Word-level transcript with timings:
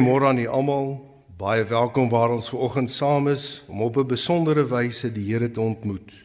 Goeiemôre 0.00 0.30
aan 0.30 0.38
julle 0.40 0.48
almal. 0.48 0.94
Baie 1.36 1.64
welkom 1.68 2.06
waar 2.08 2.32
ons 2.32 2.46
vanoggend 2.48 2.88
saam 2.88 3.26
is 3.28 3.60
om 3.68 3.82
op 3.82 3.98
'n 3.98 4.06
besondere 4.06 4.64
wyse 4.64 5.12
die 5.12 5.28
Here 5.28 5.50
te 5.50 5.60
ontmoet. 5.60 6.24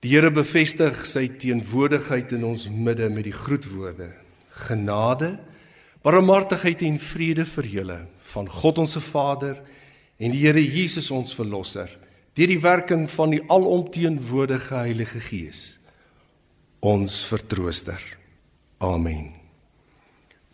Die 0.00 0.14
Here 0.14 0.30
bevestig 0.30 1.04
sy 1.04 1.28
teenwoordigheid 1.28 2.32
in 2.32 2.44
ons 2.44 2.68
midde 2.68 3.10
met 3.10 3.24
die 3.24 3.32
groetwoorde: 3.32 4.08
Genade, 4.48 5.38
barmhartigheid 6.02 6.82
en 6.82 6.98
vrede 6.98 7.44
vir 7.44 7.64
julle 7.64 8.06
van 8.22 8.48
God 8.48 8.78
ons 8.78 8.92
se 8.92 9.00
Vader 9.00 9.60
en 10.16 10.30
die 10.30 10.46
Here 10.46 10.64
Jesus 10.64 11.10
ons 11.10 11.34
verlosser 11.34 11.90
deur 12.34 12.46
die 12.46 12.60
werking 12.60 13.10
van 13.10 13.30
die 13.30 13.42
alomteenwoordige 13.48 14.74
Heilige 14.74 15.20
Gees. 15.20 15.78
Ons 16.80 17.24
vertrooster. 17.24 18.16
Amen. 18.78 19.35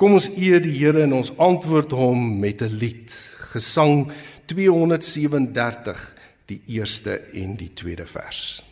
Kom 0.03 0.17
ons 0.17 0.25
eer 0.35 0.59
die 0.59 0.73
Here 0.75 1.05
en 1.05 1.13
ons 1.15 1.29
antwoord 1.39 1.93
hom 1.95 2.41
met 2.43 2.59
'n 2.61 2.75
lied. 2.75 3.13
Gesang 3.55 4.11
237, 4.51 6.15
die 6.51 6.61
eerste 6.67 7.21
en 7.33 7.55
die 7.55 7.71
tweede 7.71 8.07
vers. 8.07 8.65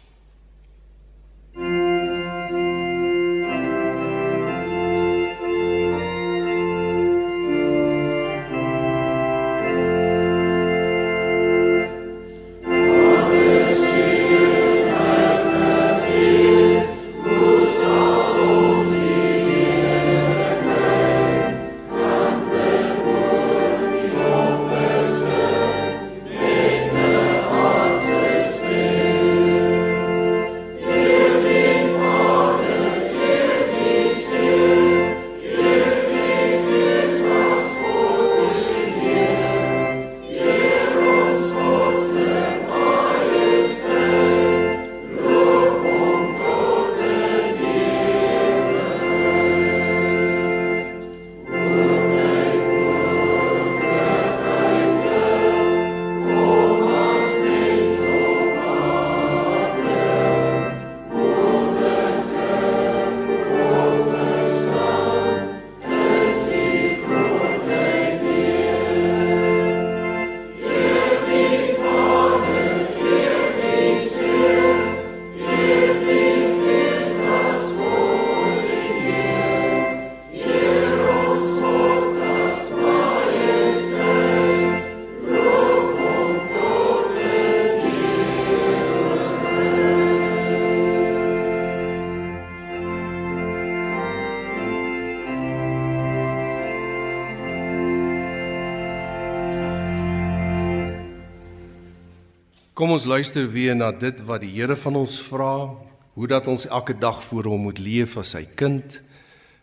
Kom 102.80 102.94
ons 102.94 103.04
luister 103.04 103.44
weer 103.52 103.74
na 103.76 103.90
dit 103.92 104.22
wat 104.24 104.40
die 104.40 104.54
Here 104.54 104.72
van 104.72 104.94
ons 104.96 105.18
vra, 105.20 105.68
hoe 106.16 106.28
dat 106.30 106.46
ons 106.48 106.62
elke 106.64 106.94
dag 106.96 107.18
voor 107.26 107.50
hom 107.52 107.66
moet 107.68 107.76
leef 107.76 108.14
as 108.16 108.30
sy 108.32 108.46
kind. 108.56 108.94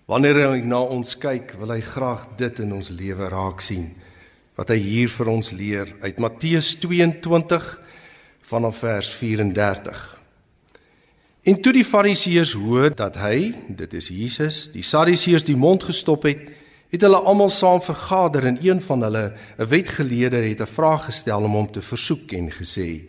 Wanneer 0.06 0.38
hy 0.44 0.60
na 0.62 0.84
ons 0.86 1.16
kyk, 1.18 1.56
wil 1.58 1.74
hy 1.74 1.80
graag 1.82 2.28
dit 2.38 2.62
in 2.62 2.76
ons 2.78 2.92
lewe 2.94 3.32
raak 3.34 3.66
sien 3.66 3.96
wat 4.58 4.70
hy 4.70 4.78
hier 4.84 5.10
vir 5.10 5.32
ons 5.34 5.50
leer 5.54 5.90
uit 6.04 6.22
Matteus 6.22 6.76
22 6.78 7.66
vanaf 8.52 8.84
vers 8.86 9.10
34. 9.18 10.06
En 11.50 11.58
toe 11.58 11.74
die 11.74 11.86
Fariseërs 11.90 12.54
hoor 12.54 12.94
dat 13.02 13.18
hy, 13.18 13.50
dit 13.82 13.98
is 13.98 14.12
Jesus, 14.14 14.68
die 14.70 14.86
Sadduseërs 14.86 15.50
die 15.50 15.58
mond 15.58 15.90
gestop 15.90 16.30
het, 16.30 16.52
het 16.90 17.04
hulle 17.04 17.20
almal 17.20 17.50
saam 17.52 17.82
vergader 17.84 18.46
en 18.48 18.60
een 18.64 18.82
van 18.82 19.02
hulle, 19.02 19.34
'n 19.58 19.68
wetgeleerde, 19.68 20.38
het 20.38 20.62
'n 20.62 20.74
vraag 20.74 21.06
gestel 21.06 21.44
om 21.44 21.52
hom 21.52 21.72
te 21.72 21.82
versoek 21.82 22.32
en 22.32 22.52
gesê: 22.52 23.02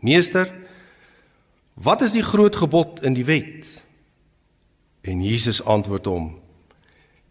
"Meester, 0.00 0.52
wat 1.74 2.02
is 2.02 2.12
die 2.12 2.22
groot 2.22 2.56
gebod 2.56 3.02
in 3.02 3.14
die 3.14 3.24
wet?" 3.24 3.84
En 5.02 5.22
Jesus 5.22 5.64
antwoord 5.64 6.04
hom: 6.04 6.40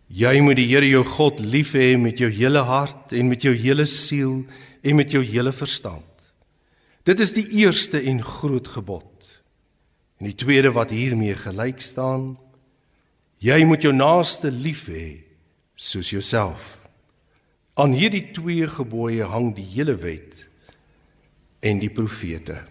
"Jy 0.07 0.39
moet 0.39 0.55
die 0.55 0.67
Here 0.67 0.89
jou 0.89 1.03
God 1.03 1.39
lief 1.39 1.73
hê 1.73 1.97
met 1.97 2.17
jou 2.17 2.31
hele 2.31 2.59
hart 2.61 3.13
en 3.13 3.27
met 3.27 3.41
jou 3.41 3.55
hele 3.55 3.85
siel 3.85 4.45
en 4.81 4.95
met 4.95 5.11
jou 5.11 5.23
hele 5.23 5.51
verstand. 5.51 6.03
Dit 7.03 7.19
is 7.19 7.33
die 7.33 7.49
eerste 7.49 7.99
en 8.01 8.23
groot 8.23 8.67
gebod. 8.67 9.41
En 10.17 10.25
die 10.25 10.35
tweede 10.35 10.71
wat 10.71 10.89
hiermee 10.89 11.35
gelyk 11.35 11.81
staan: 11.81 12.37
Jy 13.37 13.63
moet 13.65 13.81
jou 13.81 13.93
naaste 13.93 14.51
lief 14.51 14.87
hê 14.87 15.24
soos 15.75 16.09
jouself. 16.09 16.77
Aan 17.75 17.95
hierdie 17.95 18.31
twee 18.35 18.67
gebooie 18.71 19.27
hang 19.27 19.51
die 19.55 19.67
hele 19.75 19.97
wet 19.99 20.45
en 21.59 21.81
die 21.81 21.91
profete. 21.91 22.61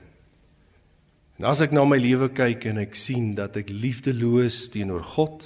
En 1.39 1.51
as 1.51 1.61
ek 1.65 1.75
na 1.75 1.83
my 1.85 1.99
lewe 1.99 2.31
kyk 2.33 2.65
en 2.71 2.81
ek 2.85 2.95
sien 2.97 3.33
dat 3.37 3.59
ek 3.59 3.73
liefdeloos 3.75 4.69
teenoor 4.73 5.03
God, 5.17 5.43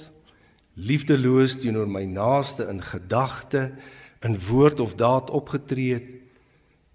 liefdeloos 0.79 1.57
teenoor 1.59 1.89
my 1.89 2.05
naaste 2.07 2.67
in 2.71 2.79
gedagte, 2.85 3.71
in 4.23 4.37
woord 4.47 4.79
of 4.83 4.95
daad 4.99 5.31
opgetree 5.33 5.97
het, 5.97 6.09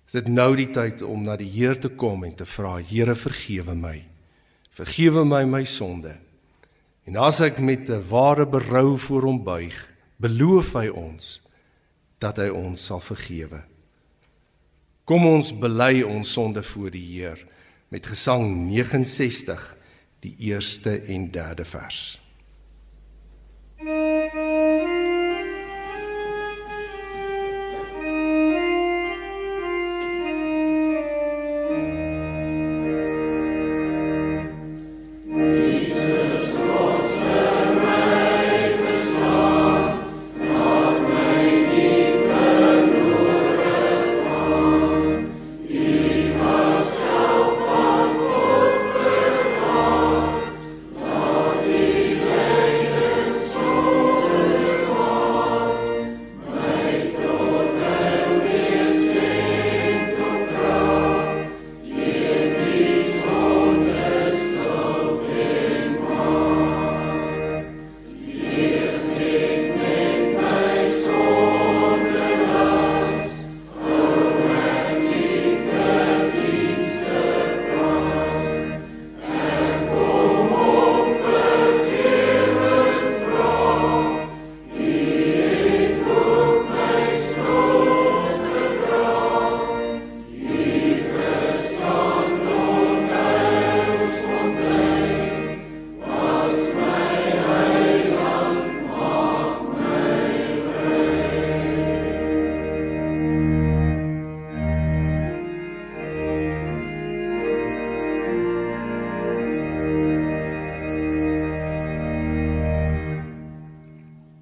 is 0.05 0.19
dit 0.19 0.29
nou 0.29 0.51
die 0.57 0.69
tyd 0.73 1.03
om 1.03 1.25
na 1.25 1.37
die 1.41 1.49
Heer 1.49 1.79
te 1.81 1.91
kom 1.91 2.27
en 2.27 2.35
te 2.37 2.47
vra, 2.47 2.77
Here 2.79 3.17
vergewe 3.17 3.75
my. 3.75 3.97
Vergewe 4.77 5.25
my 5.25 5.45
my 5.49 5.65
sonde. 5.65 6.15
En 7.09 7.17
as 7.21 7.41
ek 7.41 7.59
met 7.59 7.89
'n 7.91 8.05
ware 8.09 8.47
berou 8.47 8.99
voor 8.99 9.23
hom 9.23 9.45
buig, 9.45 9.75
beloof 10.17 10.75
hy 10.79 10.89
ons 10.89 11.39
dat 12.23 12.39
hy 12.41 12.49
ons 12.55 12.81
sal 12.81 13.03
vergewe. 13.03 13.61
Kom 15.05 15.27
ons 15.29 15.53
bely 15.61 16.03
ons 16.07 16.31
sonde 16.33 16.63
voor 16.65 16.93
die 16.95 17.05
Heer 17.05 17.41
met 17.93 18.07
Gesang 18.09 18.47
69 18.71 19.77
die 20.25 20.35
eerste 20.49 20.97
en 21.13 21.29
derde 21.31 21.67
vers. 21.69 22.24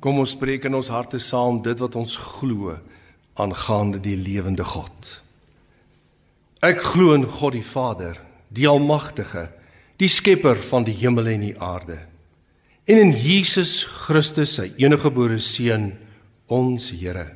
Kom 0.03 0.19
ons 0.19 0.35
spreek 0.35 0.65
in 0.67 0.75
ons 0.75 0.91
harte 0.91 1.21
saam 1.23 1.61
dit 1.63 1.79
wat 1.79 1.95
ons 1.95 2.17
glo 2.19 2.75
aangaande 3.39 4.01
die 4.03 4.17
lewende 4.19 4.65
God. 4.67 5.11
Ek 6.63 6.83
glo 6.83 7.15
in 7.15 7.27
God 7.27 7.55
die 7.55 7.67
Vader, 7.67 8.19
die 8.51 8.67
almagtige, 8.67 9.47
die 10.03 10.11
skepper 10.11 10.59
van 10.71 10.83
die 10.87 10.97
hemel 10.99 11.31
en 11.31 11.47
die 11.47 11.55
aarde. 11.55 12.01
En 12.91 12.99
in 12.99 13.15
Jesus 13.15 13.85
Christus, 13.87 14.57
sy 14.59 14.73
eniggebore 14.83 15.39
seun, 15.39 15.93
ons 16.51 16.91
Here, 16.91 17.29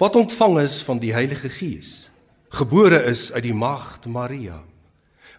wat 0.00 0.16
ontvang 0.16 0.56
is 0.64 0.80
van 0.86 0.98
die 1.02 1.12
Heilige 1.12 1.50
Gees, 1.52 2.08
gebore 2.56 3.02
is 3.10 3.28
uit 3.34 3.44
die 3.44 3.54
maagd 3.54 4.08
Maria, 4.08 4.56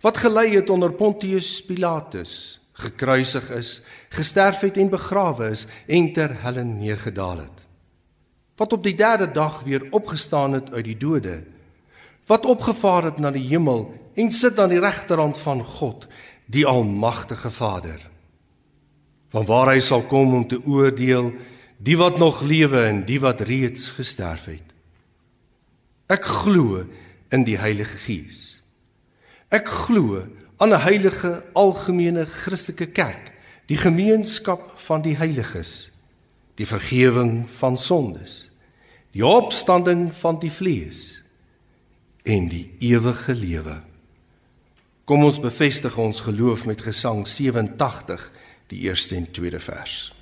wat 0.06 0.22
gelei 0.22 0.52
het 0.54 0.70
onder 0.70 0.94
Pontius 0.94 1.58
Pilatus, 1.66 2.59
gekruisig 2.80 3.50
is, 3.56 3.80
gesterf 4.10 4.64
het 4.66 4.78
en 4.78 4.90
begrawe 4.90 5.52
is 5.52 5.66
en 5.88 6.12
ter 6.14 6.36
helle 6.42 6.64
neergedaal 6.64 7.44
het. 7.46 7.66
Wat 8.60 8.74
op 8.74 8.84
die 8.84 8.96
3de 8.96 9.32
dag 9.34 9.62
weer 9.64 9.88
opgestaan 9.92 10.54
het 10.58 10.74
uit 10.74 10.86
die 10.86 10.98
dode, 10.98 11.42
wat 12.30 12.46
opgevaar 12.46 13.10
het 13.10 13.20
na 13.20 13.32
die 13.32 13.48
hemel 13.48 13.88
en 14.14 14.32
sit 14.32 14.60
aan 14.60 14.74
die 14.74 14.82
regterhand 14.84 15.38
van 15.42 15.64
God, 15.64 16.08
die 16.46 16.66
almagtige 16.68 17.52
Vader. 17.52 18.02
Van 19.30 19.46
waar 19.46 19.74
hy 19.74 19.80
sal 19.80 20.02
kom 20.10 20.34
om 20.34 20.48
te 20.48 20.60
oordeel 20.66 21.32
die 21.78 21.98
wat 21.98 22.18
nog 22.20 22.42
lewe 22.42 22.82
en 22.86 23.04
die 23.08 23.20
wat 23.24 23.42
reeds 23.48 23.94
gesterf 23.96 24.50
het. 24.52 24.66
Ek 26.10 26.26
glo 26.26 26.84
in 27.32 27.46
die 27.46 27.58
Heilige 27.62 27.98
Gees. 28.02 28.60
Ek 29.54 29.70
glo 29.70 30.26
aan 30.60 30.74
'n 30.74 30.82
heilige 30.84 31.44
algemene 31.54 32.26
Christelike 32.26 32.86
kerk, 32.86 33.32
die 33.66 33.78
gemeenskap 33.78 34.74
van 34.76 35.02
die 35.02 35.16
heiliges, 35.18 35.92
die 36.56 36.68
vergifnis 36.68 37.52
van 37.60 37.78
sondes, 37.78 38.52
die 39.12 39.26
opstanding 39.26 40.14
van 40.14 40.40
die 40.40 40.52
vlees 40.52 41.24
en 42.24 42.50
die 42.50 42.76
ewige 42.80 43.34
lewe. 43.34 43.80
Kom 45.06 45.24
ons 45.24 45.40
bevestig 45.40 45.98
ons 45.98 46.20
geloof 46.20 46.66
met 46.66 46.82
Gesang 46.82 47.28
87, 47.28 48.32
die 48.68 48.80
eerste 48.80 49.16
en 49.16 49.32
tweede 49.32 49.60
vers. 49.60 50.14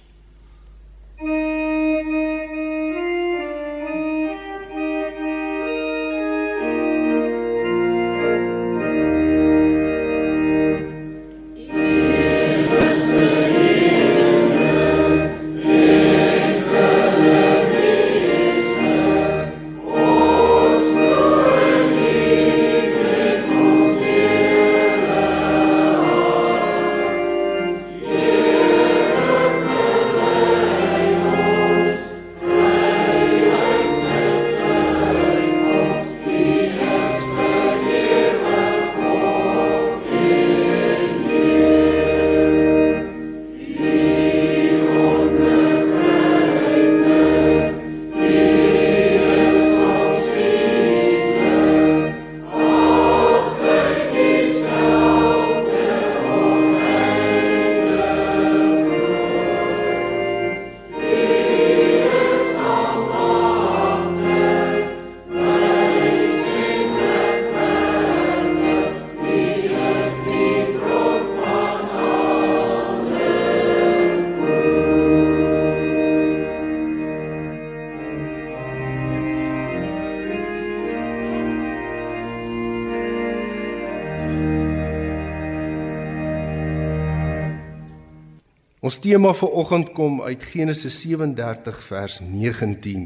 Ons 88.87 89.01
tema 89.03 89.33
vir 89.35 89.51
oggend 89.59 89.89
kom 89.91 90.21
uit 90.23 90.43
Genesis 90.47 91.01
37 91.01 91.79
vers 91.89 92.21
19 92.23 93.01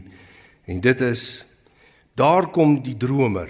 en 0.69 0.81
dit 0.85 0.99
is 1.01 1.23
daar 2.13 2.51
kom 2.53 2.75
die 2.85 2.93
dromer. 2.93 3.49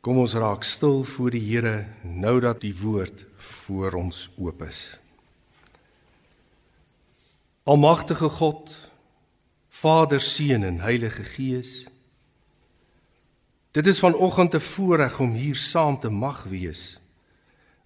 Kom 0.00 0.22
ons 0.22 0.36
raak 0.40 0.64
stil 0.64 1.02
voor 1.04 1.34
die 1.34 1.42
Here 1.42 1.74
nou 2.00 2.38
dat 2.40 2.62
die 2.64 2.72
woord 2.80 3.26
voor 3.36 3.98
ons 3.98 4.22
oop 4.40 4.62
is. 4.64 4.80
Almagtige 7.68 8.30
God, 8.38 8.72
Vader, 9.68 10.22
Seun 10.22 10.64
en 10.64 10.80
Heilige 10.80 11.26
Gees. 11.34 11.74
Dit 13.76 13.86
is 13.86 14.00
vanoggend 14.00 14.54
'n 14.54 14.64
voorreg 14.64 15.20
om 15.20 15.34
hier 15.34 15.56
saam 15.56 16.00
te 16.00 16.08
mag 16.08 16.44
wees. 16.48 16.96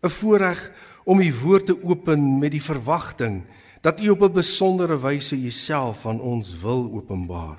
'n 0.03 0.09
Voorreg 0.09 0.71
om 1.11 1.21
u 1.21 1.31
woord 1.43 1.67
te 1.67 1.75
open 1.83 2.39
met 2.39 2.53
die 2.55 2.63
verwagting 2.63 3.43
dat 3.83 4.01
u 4.01 4.09
op 4.09 4.23
'n 4.23 4.33
besondere 4.33 5.01
wyse 5.01 5.37
uself 5.37 6.07
aan 6.07 6.21
ons 6.21 6.61
wil 6.61 6.91
openbaar. 6.93 7.59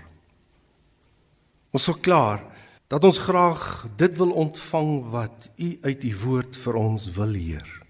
Ons 1.72 1.84
verklaar 1.84 2.44
dat 2.88 3.04
ons 3.04 3.18
graag 3.18 3.88
dit 3.96 4.18
wil 4.18 4.32
ontvang 4.32 5.10
wat 5.10 5.50
u 5.56 5.78
uit 5.82 6.04
u 6.04 6.16
woord 6.24 6.58
vir 6.58 6.76
ons 6.76 7.12
wil 7.12 7.28
leer. 7.28 7.82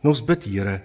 En 0.00 0.08
ons 0.08 0.24
bid 0.24 0.44
Here 0.44 0.82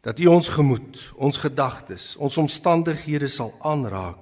dat 0.00 0.18
u 0.18 0.26
ons 0.26 0.48
gemoed, 0.48 1.12
ons 1.16 1.36
gedagtes, 1.36 2.16
ons 2.16 2.38
omstandighede 2.38 3.28
sal 3.28 3.54
aanraak 3.60 4.18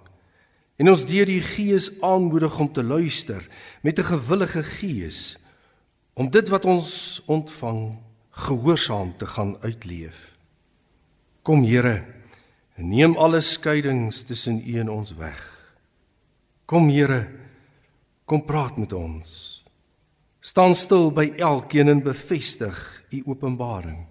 en 0.76 0.88
ons 0.88 1.04
deur 1.04 1.26
die 1.26 1.42
Gees 1.42 1.90
aanmoedig 2.00 2.58
om 2.58 2.72
te 2.72 2.82
luister 2.82 3.48
met 3.82 3.98
'n 3.98 4.04
gewillige 4.04 4.62
gees 4.62 5.38
om 6.14 6.30
dit 6.30 6.48
wat 6.48 6.64
ons 6.64 7.22
ontvang 7.26 8.03
gehoorsaam 8.34 9.14
te 9.16 9.26
gaan 9.26 9.56
uitleef. 9.62 10.34
Kom 11.42 11.62
Here, 11.62 12.04
neem 12.74 13.16
alle 13.16 13.40
skeidings 13.40 14.22
tussen 14.22 14.62
U 14.66 14.78
en 14.80 14.90
ons 14.90 15.14
weg. 15.14 15.42
Kom 16.64 16.88
Here, 16.88 17.28
kom 18.24 18.44
praat 18.44 18.76
met 18.76 18.92
ons. 18.92 19.28
Staan 20.40 20.74
stil 20.74 21.12
by 21.14 21.30
elkeen 21.38 21.88
en 21.88 22.02
bevestig 22.02 22.78
U 23.10 23.22
openbaring. 23.32 24.06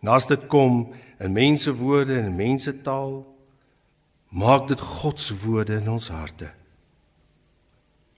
Naas 0.00 0.28
dit 0.28 0.46
kom 0.46 0.92
in 1.18 1.32
mense 1.32 1.72
woorde 1.74 2.20
en 2.20 2.36
mense 2.36 2.72
taal, 2.86 3.24
maak 4.30 4.68
dit 4.68 4.80
God 4.80 5.20
se 5.20 5.34
woorde 5.42 5.80
in 5.80 5.90
ons 5.90 6.08
harte. 6.12 6.52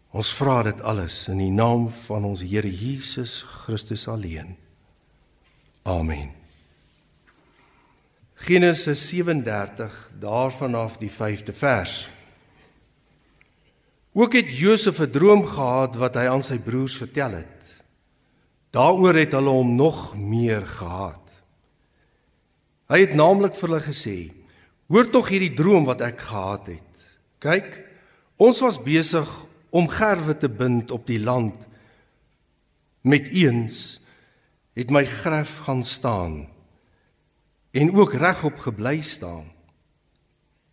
Ons 0.08 0.30
vra 0.32 0.62
dit 0.64 0.78
alles 0.88 1.26
in 1.28 1.40
die 1.42 1.52
naam 1.52 1.90
van 2.06 2.24
ons 2.24 2.40
Here 2.40 2.70
Jesus 2.70 3.42
Christus 3.44 4.06
alleen. 4.08 4.54
Amen. 5.84 6.30
Genesis 8.40 9.02
37 9.10 9.92
daarvan 10.20 10.74
af 10.74 10.96
die 10.96 11.10
5de 11.12 11.52
vers. 11.52 12.08
Ook 14.16 14.32
het 14.32 14.48
Josef 14.48 15.00
'n 15.00 15.10
droom 15.10 15.44
gehad 15.46 15.96
wat 15.96 16.14
hy 16.14 16.26
aan 16.26 16.42
sy 16.42 16.58
broers 16.58 16.96
vertel 16.96 17.44
het. 17.44 17.84
Daaroor 18.70 19.14
het 19.14 19.32
hulle 19.32 19.50
hom 19.50 19.76
nog 19.76 20.16
meer 20.16 20.66
gehaat. 20.66 21.28
Hy 22.88 23.00
het 23.00 23.14
naamlik 23.14 23.54
vir 23.54 23.68
hulle 23.68 23.80
gesê: 23.80 24.32
"Hoor 24.88 25.10
tog 25.10 25.28
hierdie 25.28 25.54
droom 25.54 25.84
wat 25.84 26.00
ek 26.00 26.20
gehad 26.20 26.66
het. 26.66 26.92
Kyk, 27.38 27.84
ons 28.36 28.60
was 28.60 28.82
besig 28.82 29.47
om 29.70 29.88
gerwe 29.88 30.36
te 30.36 30.48
bind 30.48 30.90
op 30.90 31.06
die 31.06 31.20
land. 31.20 31.66
Met 33.02 33.28
eens 33.28 34.00
het 34.78 34.90
my 34.94 35.04
graf 35.04 35.56
gaan 35.66 35.84
staan 35.84 36.48
en 37.70 37.92
ook 37.94 38.14
regop 38.14 38.58
gebly 38.58 39.00
staan 39.00 39.50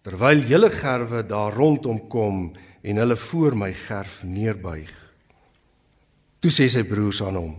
terwyl 0.05 0.43
hele 0.45 0.69
gerwe 0.69 1.23
daar 1.25 1.53
rondom 1.57 1.97
kom 2.07 2.51
en 2.81 3.01
hulle 3.01 3.15
voor 3.17 3.55
my 3.57 3.71
gerf 3.73 4.19
neerbuig. 4.23 4.91
Toe 6.39 6.51
sê 6.53 6.67
sy 6.69 6.83
broers 6.85 7.23
aan 7.25 7.39
hom 7.41 7.55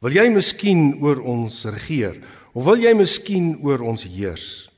wil 0.00 0.16
jy 0.16 0.26
miskien 0.32 0.94
oor 1.04 1.20
ons 1.28 1.62
regeer 1.68 2.16
of 2.56 2.64
wil 2.64 2.80
jy 2.80 2.92
miskien 2.96 3.52
oor 3.64 3.82
ons 3.84 4.06
heers? 4.08 4.70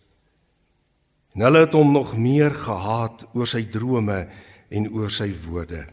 En 1.32 1.46
hulle 1.46 1.62
het 1.64 1.76
hom 1.78 1.92
nog 1.94 2.16
meer 2.18 2.52
gehaat 2.52 3.22
oor 3.32 3.49
sy 3.49 3.62
drome 3.72 4.26
en 4.73 4.88
oor 4.93 5.11
sy 5.12 5.31
woorde. 5.45 5.85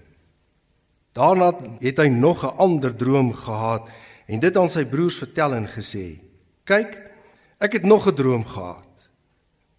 Daarna 1.17 1.51
het 1.81 1.97
hy 1.99 2.07
nog 2.07 2.43
'n 2.45 2.57
ander 2.57 2.95
droom 2.95 3.33
gehad 3.33 3.89
en 4.27 4.39
dit 4.39 4.57
aan 4.57 4.69
sy 4.69 4.85
broers 4.85 5.17
vertel 5.17 5.53
en 5.53 5.67
gesê: 5.67 6.19
"Kyk, 6.63 6.97
ek 7.59 7.73
het 7.73 7.83
nog 7.83 8.07
'n 8.07 8.15
droom 8.15 8.45
gehad. 8.45 8.85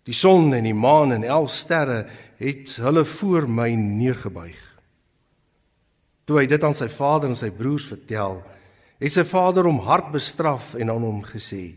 Die 0.02 0.14
son 0.14 0.54
en 0.54 0.64
die 0.64 0.75
maan 0.75 1.12
en 1.12 1.25
11 1.25 1.50
sterre 1.50 2.07
het 2.37 2.76
hulle 2.76 3.04
voor 3.04 3.49
my 3.49 3.71
neergebuig." 3.75 4.78
Toe 6.25 6.38
hy 6.38 6.47
dit 6.47 6.64
aan 6.64 6.75
sy 6.75 6.88
vader 6.88 7.28
en 7.28 7.37
sy 7.37 7.50
broers 7.50 7.87
vertel, 7.87 8.42
het 8.99 9.12
sy 9.12 9.25
vader 9.25 9.64
hom 9.64 9.78
hard 9.78 10.12
bestraf 10.12 10.75
en 10.75 10.90
aan 10.90 11.02
hom 11.02 11.25
gesê: 11.25 11.75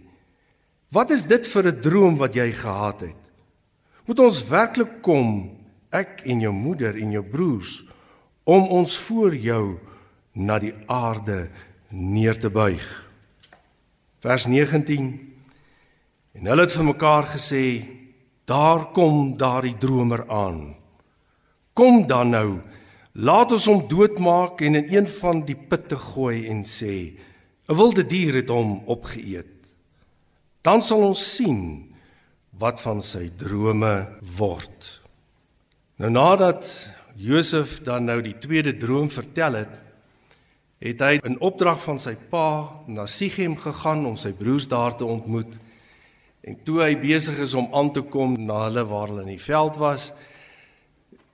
"Wat 0.89 1.11
is 1.11 1.25
dit 1.25 1.47
vir 1.47 1.67
'n 1.67 1.81
droom 1.81 2.17
wat 2.17 2.33
jy 2.33 2.51
gehad 2.51 3.01
het? 3.01 3.21
Moet 4.05 4.19
ons 4.19 4.47
werklik 4.47 5.01
kom, 5.01 5.49
ek 5.93 6.25
en 6.25 6.41
jou 6.41 6.53
moeder 6.53 6.97
en 6.97 7.11
jou 7.11 7.23
broers?" 7.23 7.83
om 8.43 8.65
ons 8.75 8.97
voor 9.07 9.35
jou 9.39 9.79
na 10.35 10.57
die 10.59 10.73
aarde 10.91 11.47
neer 11.95 12.35
te 12.35 12.49
buig. 12.51 12.83
Vers 14.19 14.49
19 14.51 15.33
En 16.33 16.49
hulle 16.49 16.65
het 16.65 16.73
vir 16.73 16.87
mekaar 16.87 17.27
gesê: 17.35 17.63
Daar 18.49 18.87
kom 18.91 19.35
daardie 19.37 19.77
dromer 19.77 20.25
aan. 20.29 20.73
Kom 21.77 22.07
dan 22.09 22.33
nou, 22.33 22.61
laat 23.13 23.53
ons 23.53 23.67
hom 23.69 23.83
doodmaak 23.87 24.61
en 24.65 24.79
in 24.81 24.89
een 24.89 25.07
van 25.19 25.43
die 25.45 25.55
putte 25.55 25.97
gooi 25.97 26.47
en 26.49 26.63
sê: 26.65 27.13
'n 27.69 27.77
Wilde 27.77 28.05
dier 28.05 28.33
het 28.41 28.49
hom 28.49 28.81
opgeëet. 28.89 29.53
Dan 30.61 30.81
sal 30.81 31.05
ons 31.05 31.35
sien 31.35 31.93
wat 32.49 32.81
van 32.81 33.01
sy 33.01 33.29
drome 33.37 34.09
word. 34.37 35.02
Nou 36.03 36.09
nadat 36.11 36.67
Josef 37.15 37.77
dan 37.85 38.09
nou 38.09 38.17
die 38.19 38.35
tweede 38.35 38.73
droom 38.75 39.07
vertel 39.07 39.55
het, 39.61 39.75
het 40.83 40.99
hy 40.99 41.11
in 41.23 41.37
opdrag 41.39 41.77
van 41.79 42.01
sy 42.01 42.11
pa 42.27 42.47
na 42.91 43.05
Sichem 43.07 43.53
gegaan 43.55 44.01
om 44.09 44.17
sy 44.19 44.33
broers 44.35 44.67
daar 44.67 44.97
te 44.99 45.07
ontmoet. 45.07 45.53
En 46.43 46.57
toe 46.67 46.81
hy 46.83 46.97
besig 46.99 47.39
is 47.45 47.53
om 47.55 47.69
aan 47.71 47.93
te 47.95 48.03
kom 48.03 48.35
na 48.35 48.65
hulle 48.65 48.83
waar 48.89 49.13
hulle 49.13 49.23
in 49.23 49.31
die 49.31 49.45
veld 49.45 49.79
was, 49.79 50.09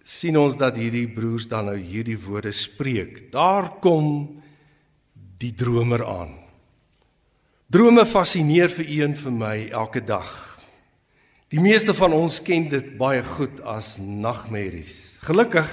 sien 0.05 0.37
ons 0.37 0.59
dat 0.61 0.77
hierdie 0.77 1.07
broers 1.15 1.49
dan 1.49 1.71
nou 1.71 1.77
hierdie 1.79 2.19
woorde 2.21 2.53
spreek. 2.53 3.31
Daar 3.33 3.71
kom 3.81 4.37
die 5.41 5.55
dromer 5.57 6.05
aan. 6.05 6.37
Drome 7.73 8.05
fascineer 8.05 8.69
vir 8.69 8.93
een 9.01 9.17
vir 9.17 9.33
my 9.33 9.55
elke 9.73 10.05
dag. 10.05 10.48
Die 11.49 11.61
meeste 11.61 11.95
van 11.97 12.13
ons 12.13 12.35
ken 12.45 12.67
dit 12.69 12.91
baie 12.99 13.23
goed 13.25 13.57
as 13.65 13.95
nagmerries. 13.97 15.17
Gelukkig 15.25 15.65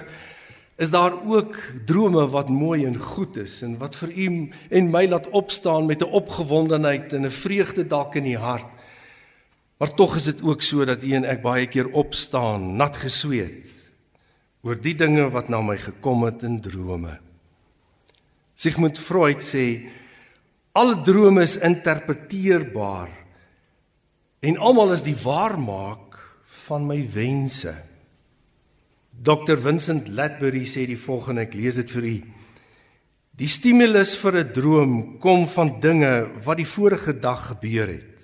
is 0.81 0.89
daar 0.93 1.13
ook 1.13 1.59
drome 1.89 2.23
wat 2.33 2.49
mooi 2.49 2.87
en 2.89 2.97
goed 2.97 3.37
is 3.43 3.59
en 3.65 3.75
wat 3.81 3.99
vir 4.01 4.15
u 4.17 4.29
en 4.73 4.89
my 4.93 5.05
laat 5.09 5.29
opstaan 5.37 5.85
met 5.85 6.01
'n 6.01 6.09
opgewondenheid 6.17 7.13
en 7.13 7.27
'n 7.27 7.31
vreugde 7.31 7.85
dalk 7.85 8.17
in 8.17 8.25
die 8.25 8.39
hart. 8.39 8.73
Maar 9.77 9.95
tog 9.95 10.17
is 10.17 10.25
dit 10.25 10.43
ook 10.43 10.63
so 10.63 10.85
dat 10.85 11.03
u 11.03 11.13
en 11.13 11.25
ek 11.25 11.43
baie 11.43 11.67
keer 11.67 11.93
opstaan 11.93 12.77
nat 12.77 12.97
gesweet 12.97 13.69
oor 14.63 14.81
die 14.81 14.95
dinge 14.95 15.31
wat 15.31 15.49
na 15.49 15.61
my 15.61 15.77
gekom 15.77 16.25
het 16.25 16.43
in 16.43 16.61
drome. 16.61 17.19
Sigmund 18.55 18.99
Freud 18.99 19.43
sê 19.43 19.91
alle 20.73 21.03
drome 21.03 21.43
is 21.43 21.59
interpreteerbaar 21.59 23.26
en 24.47 24.59
almal 24.63 24.95
is 24.95 25.03
die 25.03 25.17
waarmaak 25.19 26.15
van 26.67 26.87
my 26.87 27.01
wense. 27.11 27.73
Dr 29.11 29.59
Vincent 29.59 30.11
Latbury 30.15 30.63
sê 30.69 30.85
die 30.87 30.99
volgende, 31.01 31.47
ek 31.47 31.57
lees 31.59 31.79
dit 31.81 31.91
vir 31.97 32.07
u. 32.07 32.17
Die 33.37 33.51
stimulus 33.51 34.15
vir 34.17 34.45
'n 34.45 34.53
droom 34.53 34.93
kom 35.21 35.49
van 35.49 35.81
dinge 35.81 36.31
wat 36.45 36.57
die 36.57 36.69
vorige 36.69 37.13
dag 37.13 37.49
gebeur 37.53 37.89
het. 37.89 38.17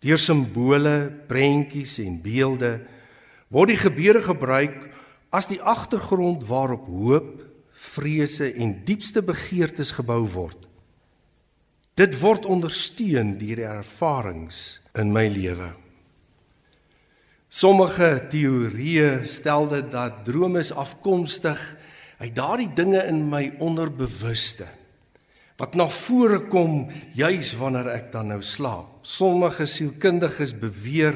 Deur 0.00 0.18
simbole, 0.18 1.10
prentjies 1.28 1.98
en 1.98 2.22
beelde 2.22 2.80
word 3.48 3.68
die 3.68 3.78
gebeure 3.78 4.22
gebruik 4.22 4.90
as 5.30 5.48
die 5.48 5.60
agtergrond 5.60 6.46
waarop 6.46 6.86
hoop, 6.86 7.42
vrese 7.94 8.52
en 8.54 8.84
diepste 8.84 9.22
begeertes 9.22 9.92
gebou 9.92 10.26
word. 10.26 10.63
Dit 11.94 12.16
word 12.18 12.46
ondersteun 12.50 13.36
deur 13.38 13.60
die 13.60 13.66
ervarings 13.70 14.80
in 14.98 15.12
my 15.14 15.28
lewe. 15.30 15.70
Sommige 17.54 18.08
teorieë 18.32 19.22
stel 19.30 19.68
dit 19.70 19.92
dat 19.92 20.24
drome 20.26 20.58
is 20.58 20.72
afkomstig 20.74 21.60
uit 22.18 22.34
daardie 22.34 22.72
dinge 22.74 23.04
in 23.06 23.28
my 23.30 23.44
onderbewuste 23.62 24.66
wat 25.60 25.76
na 25.78 25.86
vore 25.86 26.40
kom 26.50 26.88
juis 27.14 27.52
wanneer 27.60 27.86
ek 27.92 28.08
dan 28.10 28.32
nou 28.32 28.40
slaap. 28.42 29.04
Sommige 29.06 29.68
sielkundiges 29.70 30.54
beweer 30.58 31.14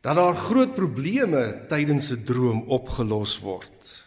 dat 0.00 0.16
daar 0.16 0.38
groot 0.38 0.72
probleme 0.74 1.66
tydens 1.68 2.10
'n 2.12 2.24
droom 2.24 2.64
opgelos 2.68 3.38
word. 3.44 4.06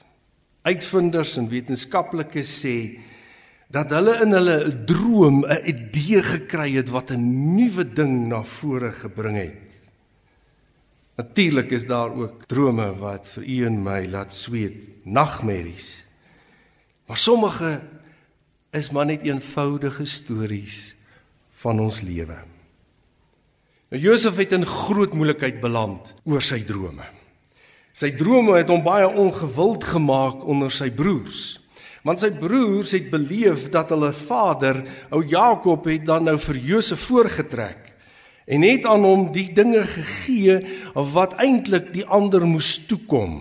Uitvinders 0.65 1.38
en 1.38 1.48
wetenskaplikes 1.48 2.65
sê 2.65 2.98
dat 3.75 3.91
hulle 3.91 4.13
in 4.24 4.32
hulle 4.32 4.58
droom 4.88 5.44
'n 5.44 5.67
idee 5.67 6.24
gekry 6.24 6.79
het 6.79 6.89
wat 6.89 7.12
'n 7.12 7.55
nuwe 7.55 7.84
ding 7.84 8.27
na 8.27 8.44
vore 8.44 8.91
gebring 8.91 9.38
het. 9.38 9.72
Natuurlik 11.15 11.72
is 11.72 11.86
daar 11.86 12.12
ook 12.12 12.46
drome 12.48 12.96
wat 12.96 13.29
vir 13.29 13.44
u 13.44 13.65
en 13.65 13.84
my 13.84 14.05
laat 14.08 14.34
sweet, 14.34 15.03
nagmerries. 15.03 16.05
Maar 17.08 17.17
sommige 17.17 17.82
is 18.72 18.89
maar 18.91 19.05
net 19.05 19.22
eenvoudige 19.22 20.05
stories 20.05 20.96
van 21.50 21.79
ons 21.79 22.01
lewe. 22.01 22.38
Nou 23.89 24.01
Josef 24.01 24.36
het 24.36 24.51
in 24.51 24.65
groot 24.65 25.13
moeilikheid 25.13 25.62
beland 25.62 26.15
oor 26.24 26.41
sy 26.41 26.63
drome. 26.63 27.03
Sy 27.94 28.12
drome 28.12 28.58
het 28.58 28.67
hom 28.67 28.84
baie 28.84 29.08
ongewild 29.08 29.84
gemaak 29.84 30.44
onder 30.44 30.72
sy 30.72 30.91
broers. 30.91 31.64
Want 32.05 32.21
sy 32.21 32.29
broers 32.38 32.93
het 32.93 33.09
beleef 33.09 33.65
dat 33.74 33.89
hulle 33.89 34.12
vader, 34.13 34.83
ou 35.09 35.24
Jakob, 35.25 35.88
het 35.89 36.05
dan 36.05 36.27
nou 36.29 36.38
vir 36.38 36.62
Josef 36.62 37.07
voorgetrek 37.09 37.81
en 38.45 38.62
het 38.62 38.85
aan 38.85 39.01
hom 39.01 39.24
die 39.33 39.47
dinge 39.57 39.81
gegee 39.89 40.59
wat 40.93 41.33
eintlik 41.41 41.89
die 41.95 42.05
ander 42.05 42.45
moes 42.45 42.75
toekom. 42.85 43.39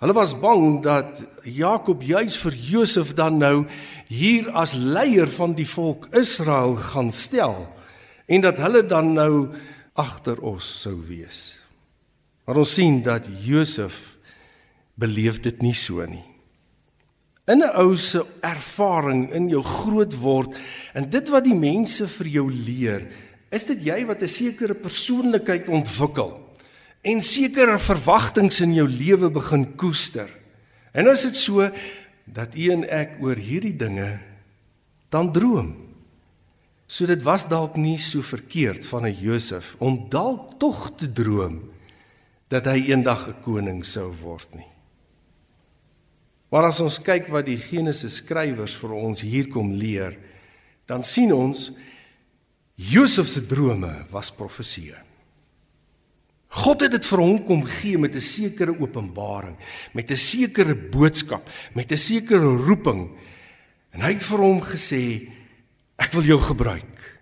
Hulle 0.00 0.14
was 0.16 0.32
bang 0.40 0.78
dat 0.80 1.20
Jakob 1.44 2.00
juis 2.00 2.38
vir 2.40 2.56
Josef 2.56 3.12
dan 3.18 3.36
nou 3.36 3.66
hier 4.08 4.48
as 4.56 4.72
leier 4.72 5.28
van 5.28 5.52
die 5.58 5.68
volk 5.68 6.08
Israel 6.16 6.78
gaan 6.80 7.12
stel 7.12 7.66
en 8.30 8.40
dat 8.40 8.62
hulle 8.64 8.80
dan 8.88 9.12
nou 9.12 9.50
agter 10.00 10.40
ons 10.40 10.64
sou 10.64 10.96
wees. 11.04 11.58
Maar 12.48 12.62
ons 12.64 12.74
sien 12.80 13.02
dat 13.04 13.28
Josef 13.44 14.16
beleef 14.96 15.42
dit 15.44 15.60
nie 15.60 15.76
so 15.76 16.00
nie. 16.08 16.29
In 17.50 17.62
'n 17.62 17.74
ou 17.74 17.96
se 17.96 18.22
ervaring 18.40 19.32
in 19.32 19.48
jou 19.48 19.62
groot 19.62 20.14
word 20.14 20.54
en 20.94 21.10
dit 21.10 21.28
wat 21.28 21.44
die 21.44 21.54
mense 21.54 22.06
vir 22.06 22.26
jou 22.26 22.50
leer, 22.50 23.08
Is 23.50 23.66
dit 23.66 23.82
jy 23.82 24.04
wat 24.06 24.22
'n 24.22 24.30
sekere 24.30 24.74
persoonlikheid 24.74 25.68
ontwikkel 25.68 26.38
en 27.02 27.22
sekere 27.22 27.78
verwagtinge 27.78 28.62
in 28.62 28.74
jou 28.74 28.88
lewe 28.88 29.30
begin 29.30 29.76
koester? 29.76 30.30
En 30.94 31.06
is 31.06 31.22
dit 31.22 31.36
so 31.36 31.70
dat 32.24 32.54
u 32.54 32.70
en 32.70 32.84
ek 32.88 33.18
oor 33.20 33.36
hierdie 33.36 33.76
dinge 33.76 34.20
dan 35.10 35.32
droom? 35.32 35.74
So 36.86 37.06
dit 37.06 37.22
was 37.22 37.48
dalk 37.48 37.76
nie 37.76 37.98
so 37.98 38.22
verkeerd 38.22 38.86
van 38.86 39.06
'n 39.06 39.18
Josef 39.18 39.74
om 39.78 40.06
dalk 40.08 40.58
tog 40.58 40.92
te 40.96 41.12
droom 41.12 41.70
dat 42.48 42.64
hy 42.66 42.90
eendag 42.90 43.28
'n 43.28 43.42
koning 43.42 43.84
sou 43.84 44.14
word 44.22 44.54
nie. 44.54 44.69
Maar 46.50 46.66
as 46.70 46.80
ons 46.82 46.98
kyk 47.02 47.28
wat 47.30 47.46
die 47.46 47.58
Genesis 47.62 48.18
skrywers 48.24 48.74
vir 48.80 48.94
ons 48.98 49.22
hier 49.22 49.46
kom 49.52 49.70
leer, 49.78 50.16
dan 50.90 51.04
sien 51.06 51.30
ons 51.32 51.68
Josef 52.80 53.28
se 53.30 53.44
drome 53.46 53.92
was 54.10 54.32
profeseë. 54.34 54.98
God 56.50 56.82
het 56.82 56.96
dit 56.96 57.06
vir 57.06 57.20
hom 57.22 57.36
kom 57.46 57.60
gee 57.62 57.98
met 57.98 58.16
'n 58.16 58.20
sekere 58.20 58.74
openbaring, 58.74 59.56
met 59.94 60.10
'n 60.10 60.16
sekere 60.16 60.74
boodskap, 60.74 61.46
met 61.74 61.92
'n 61.92 61.96
sekere 61.96 62.56
roeping. 62.66 63.10
En 63.92 64.00
hy 64.00 64.12
het 64.14 64.22
vir 64.22 64.38
hom 64.38 64.60
gesê: 64.60 65.30
"Ek 65.98 66.12
wil 66.12 66.22
jou 66.22 66.40
gebruik. 66.40 67.20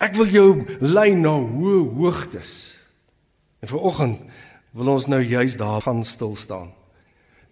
Ek 0.00 0.14
wil 0.14 0.26
jou 0.26 0.66
lei 0.80 1.14
na 1.14 1.38
hoë 1.38 1.94
hoogtes." 1.94 2.74
En 3.60 3.68
vanoggend 3.68 4.20
wil 4.72 4.88
ons 4.88 5.06
nou 5.06 5.22
juis 5.22 5.56
daar 5.56 5.80
gaan 5.82 6.04
stil 6.04 6.36
staan. 6.36 6.72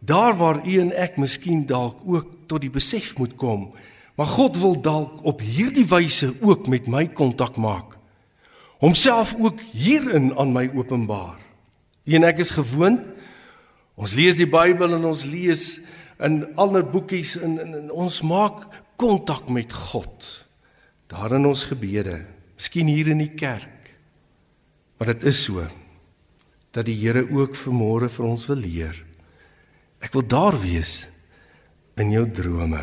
Daar 0.05 0.37
waar 0.37 0.61
u 0.67 0.79
en 0.81 0.93
ek 0.93 1.17
miskien 1.17 1.67
dalk 1.67 2.03
ook 2.05 2.47
tot 2.47 2.61
die 2.61 2.73
besef 2.73 3.17
moet 3.19 3.37
kom 3.41 3.71
Maar 4.15 4.27
God 4.27 4.59
wil 4.59 4.81
dalk 4.81 5.25
op 5.27 5.43
hierdie 5.43 5.87
wyse 5.91 6.31
ook 6.41 6.69
met 6.71 6.87
my 6.87 7.07
kontak 7.11 7.57
maak. 7.59 7.97
Homself 8.79 9.35
ook 9.39 9.61
hierin 9.73 10.35
aan 10.39 10.53
my 10.53 10.69
openbaar. 10.75 11.41
U 12.05 12.15
en 12.15 12.27
ek 12.29 12.43
is 12.45 12.55
gewoond. 12.55 13.03
Ons 13.95 14.15
lees 14.15 14.39
die 14.39 14.51
Bybel 14.51 14.95
en 14.97 15.07
ons 15.09 15.25
lees 15.27 15.81
in 16.23 16.43
ander 16.59 16.85
boekies 16.87 17.37
en, 17.43 17.59
en, 17.63 17.75
en 17.79 17.91
ons 17.91 18.21
maak 18.27 18.67
kontak 19.01 19.49
met 19.51 19.73
God. 19.73 20.27
Daar 21.11 21.35
in 21.35 21.47
ons 21.47 21.65
gebede, 21.71 22.21
miskien 22.55 22.91
hier 22.91 23.11
in 23.11 23.23
die 23.23 23.33
kerk. 23.35 23.91
Maar 24.99 25.15
dit 25.15 25.27
is 25.31 25.43
so 25.47 25.67
dat 26.75 26.87
die 26.87 26.97
Here 26.99 27.23
ook 27.31 27.55
vanmôre 27.59 28.11
vir 28.11 28.27
ons 28.27 28.47
wil 28.51 28.63
leer. 28.63 28.99
Ek 30.05 30.13
wil 30.13 30.27
daar 30.29 30.57
wees 30.61 31.07
in 31.97 32.13
jou 32.13 32.27
drome. 32.29 32.83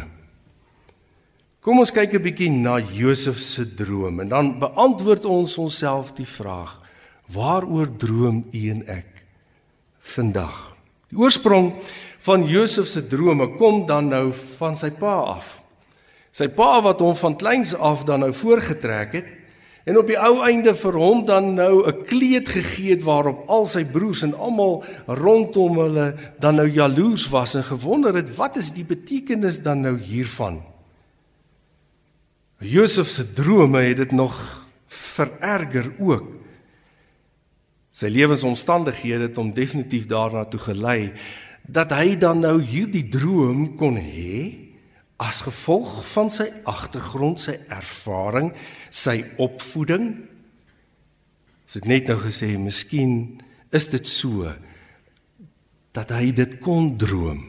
Kom 1.61 1.77
ons 1.77 1.93
kyk 1.93 2.15
'n 2.17 2.23
bietjie 2.23 2.49
na 2.49 2.79
Josef 2.79 3.37
se 3.37 3.65
droom 3.65 4.19
en 4.21 4.29
dan 4.29 4.59
beantwoord 4.59 5.25
ons 5.25 5.57
onsself 5.57 6.15
die 6.17 6.25
vraag: 6.25 6.81
Waaroor 7.29 7.87
droom 7.97 8.45
u 8.51 8.69
en 8.69 8.81
ek 8.87 9.23
vandag? 9.99 10.73
Die 11.09 11.17
oorsprong 11.17 11.75
van 12.25 12.47
Josef 12.47 12.87
se 12.87 13.07
drome 13.07 13.55
kom 13.57 13.85
dan 13.85 14.09
nou 14.09 14.33
van 14.57 14.75
sy 14.75 14.89
pa 14.89 15.37
af. 15.37 15.61
Sy 16.31 16.47
pa 16.47 16.81
wat 16.81 16.99
hom 16.99 17.15
van 17.15 17.35
kleins 17.35 17.75
af 17.75 18.03
dan 18.03 18.19
nou 18.19 18.33
voorgetrek 18.33 19.13
het 19.13 19.25
en 19.85 19.97
op 19.97 20.07
die 20.07 20.17
ou 20.19 20.41
einde 20.45 20.73
vir 20.77 20.97
hom 20.97 21.23
dan 21.25 21.53
nou 21.57 21.87
'n 21.87 22.05
kleed 22.05 22.49
gegee 22.49 22.95
het 22.95 23.03
waarop 23.03 23.49
al 23.49 23.65
sy 23.65 23.83
broers 23.85 24.21
en 24.21 24.33
almal 24.33 24.83
rondom 25.07 25.77
hulle 25.77 26.15
dan 26.39 26.55
nou 26.55 26.69
jaloers 26.69 27.29
was 27.29 27.55
en 27.55 27.63
gewonder 27.63 28.15
het 28.15 28.35
wat 28.35 28.55
is 28.57 28.71
die 28.71 28.85
betekenis 28.85 29.61
dan 29.61 29.81
nou 29.81 29.97
hiervan? 29.97 30.61
Josef 32.59 33.09
se 33.09 33.33
drome 33.33 33.81
het 33.81 33.97
dit 33.97 34.11
nog 34.11 34.65
vererger 34.87 35.91
ook. 35.99 36.27
Sy 37.91 38.07
lewensomstandighede 38.07 39.27
het 39.27 39.35
hom 39.35 39.51
definitief 39.53 40.05
daarna 40.05 40.45
toe 40.45 40.59
gelei 40.59 41.11
dat 41.67 41.91
hy 41.91 42.15
dan 42.17 42.39
nou 42.39 42.61
hierdie 42.61 43.09
droom 43.09 43.75
kon 43.77 43.97
hê 43.97 44.70
as 45.21 45.43
gevolg 45.45 45.99
van 46.15 46.31
sy 46.33 46.47
agtergrond, 46.69 47.39
sy 47.39 47.59
ervaring, 47.69 48.49
sy 48.89 49.19
opvoeding. 49.41 50.15
As 51.69 51.77
ek 51.77 51.87
net 51.89 52.09
nou 52.09 52.17
gesê, 52.23 52.55
miskien 52.57 53.41
is 53.71 53.87
dit 53.93 54.07
so 54.07 54.49
dat 55.95 56.11
hy 56.15 56.31
dit 56.35 56.57
kon 56.63 56.95
droom. 56.99 57.43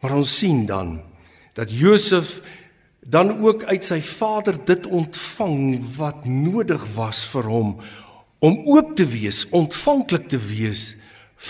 Maar 0.00 0.16
ons 0.20 0.32
sien 0.40 0.64
dan 0.66 0.96
dat 1.58 1.72
Josef 1.74 2.38
dan 3.02 3.32
ook 3.42 3.64
uit 3.66 3.84
sy 3.84 3.98
vader 4.04 4.56
dit 4.68 4.86
ontvang 4.86 5.80
wat 5.96 6.24
nodig 6.28 6.84
was 6.94 7.24
vir 7.32 7.48
hom 7.50 7.72
om 8.38 8.60
oop 8.70 8.94
te 8.96 9.06
wees, 9.10 9.42
ontvanklik 9.50 10.28
te 10.30 10.38
wees 10.38 10.92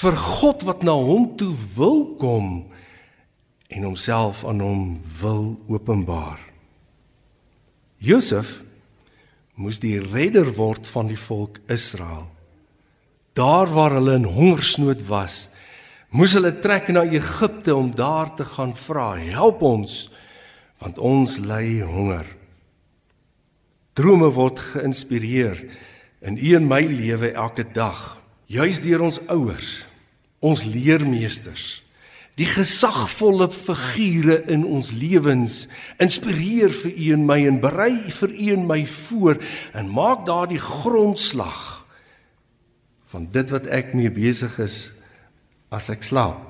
vir 0.01 0.17
God 0.17 0.65
wat 0.69 0.85
na 0.85 0.95
hom 0.97 1.29
toe 1.41 1.53
wil 1.77 2.01
kom 2.21 2.69
en 3.69 3.85
homself 3.85 4.45
aan 4.49 4.61
hom 4.65 4.85
wil 5.21 5.59
openbaar. 5.69 6.41
Josef 7.99 8.61
moes 9.59 9.81
die 9.83 9.99
redder 10.01 10.53
word 10.57 10.87
van 10.87 11.11
die 11.11 11.19
volk 11.19 11.59
Israel. 11.71 12.29
Daar 13.35 13.71
waar 13.75 13.99
hulle 13.99 14.15
in 14.19 14.29
hongersnood 14.31 15.03
was, 15.11 15.49
moes 16.15 16.37
hulle 16.39 16.55
trek 16.63 16.89
na 16.95 17.05
Egipte 17.05 17.75
om 17.75 17.91
daar 17.95 18.31
te 18.35 18.45
gaan 18.45 18.75
vra, 18.77 19.17
"Help 19.17 19.63
ons, 19.63 20.11
want 20.79 20.99
ons 20.99 21.39
ly 21.39 21.81
honger." 21.81 22.27
Drome 23.93 24.31
word 24.31 24.59
geïnspireer 24.59 25.59
in 26.21 26.39
u 26.39 26.55
en 26.55 26.67
my 26.67 26.81
lewe 26.87 27.33
elke 27.33 27.65
dag, 27.73 28.23
juis 28.47 28.81
deur 28.81 29.01
ons 29.01 29.21
ouers, 29.27 29.87
ons 30.39 30.65
leermeesters, 30.65 31.83
die 32.39 32.47
gesagvolle 32.47 33.49
figure 33.51 34.39
in 34.53 34.63
ons 34.67 34.93
lewens 34.95 35.65
inspireer 36.03 36.71
vir 36.71 36.93
u 36.95 37.09
en 37.17 37.25
my 37.27 37.39
en 37.51 37.59
berei 37.63 37.97
vir 38.21 38.35
u 38.35 38.51
en 38.55 38.67
my 38.69 38.83
voor 38.87 39.41
en 39.75 39.91
maak 39.91 40.25
daardie 40.29 40.63
grondslag 40.63 41.65
van 43.11 43.27
dit 43.35 43.51
wat 43.51 43.67
ek 43.73 43.95
mee 43.99 44.13
besig 44.13 44.59
is 44.63 44.79
as 45.75 45.89
ek 45.91 46.05
slaap. 46.07 46.45